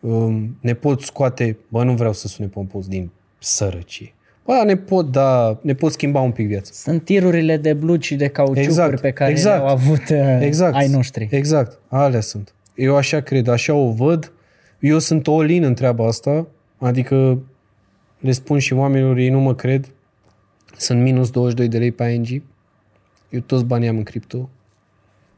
[0.00, 4.12] um, ne pot scoate, bă, nu vreau să sune pompos, din sărăcie.
[4.44, 6.70] Bă, dar ne pot da, ne pot schimba un pic viața.
[6.74, 9.56] Sunt tirurile de blugi și de cauciucuri Exact, pe care exact.
[9.56, 10.74] le-au avut uh, Exact.
[10.74, 11.28] ai noștri.
[11.30, 11.78] Exact.
[11.88, 12.54] Alea sunt.
[12.74, 14.32] Eu așa cred, așa o văd.
[14.78, 16.46] Eu sunt all-in în treaba asta.
[16.78, 17.38] Adică
[18.18, 19.90] le spun și oamenilor, ei nu mă cred.
[20.76, 22.42] Sunt minus 22 de lei pe ING.
[23.30, 24.48] Eu toți banii am în cripto.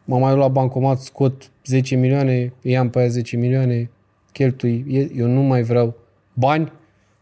[0.05, 3.91] Mă mai luat la bancomat, scot 10 milioane, i-am pe aia 10 milioane,
[4.33, 4.85] cheltui.
[4.89, 5.97] E- Eu nu mai vreau
[6.33, 6.73] bani,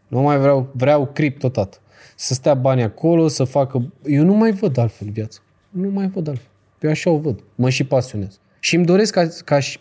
[0.07, 1.77] nu mai vreau, vreau cripto, tată.
[2.15, 3.91] Să stea banii acolo, să facă...
[4.05, 5.39] Eu nu mai văd altfel viața.
[5.69, 6.49] Nu mai văd altfel.
[6.79, 7.43] Eu așa o văd.
[7.55, 8.39] Mă și pasionez.
[8.59, 9.79] Și îmi doresc ca, ca și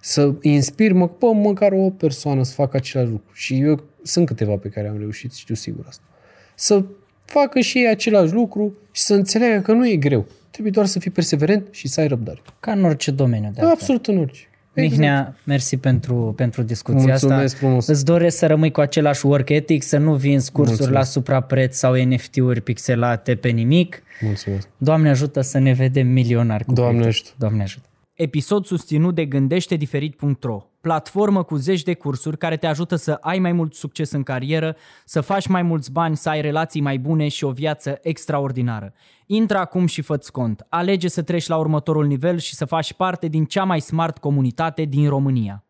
[0.00, 3.30] să inspir mă, pă, măcar o persoană să facă același lucru.
[3.34, 6.02] Și eu sunt câteva pe care am reușit, știu sigur asta.
[6.54, 6.84] Să
[7.24, 10.26] facă și ei același lucru și să înțeleagă că nu e greu.
[10.50, 12.40] Trebuie doar să fii perseverent și să ai răbdare.
[12.60, 13.50] Ca în orice domeniu.
[13.54, 14.40] De Da, absolut în orice.
[14.72, 17.56] Mihnea, mersi pentru, pentru discuția Mulțumesc asta.
[17.58, 17.86] frumos.
[17.86, 21.04] Îți doresc să rămâi cu același work ethic, să nu vinzi cursuri Mulțumesc.
[21.06, 24.02] la suprapreț sau NFT-uri pixelate pe nimic.
[24.20, 24.68] Mulțumesc.
[24.76, 27.08] Doamne ajută să ne vedem milionari cu Doamne cripto.
[27.08, 27.30] ajută.
[27.38, 27.86] Doamne ajută.
[28.16, 33.52] Episod susținut de gândește-diferit.ro, platformă cu zeci de cursuri care te ajută să ai mai
[33.52, 37.44] mult succes în carieră, să faci mai mulți bani, să ai relații mai bune și
[37.44, 38.92] o viață extraordinară.
[39.26, 40.66] Intră acum și fă cont.
[40.68, 44.84] Alege să treci la următorul nivel și să faci parte din cea mai smart comunitate
[44.84, 45.65] din România.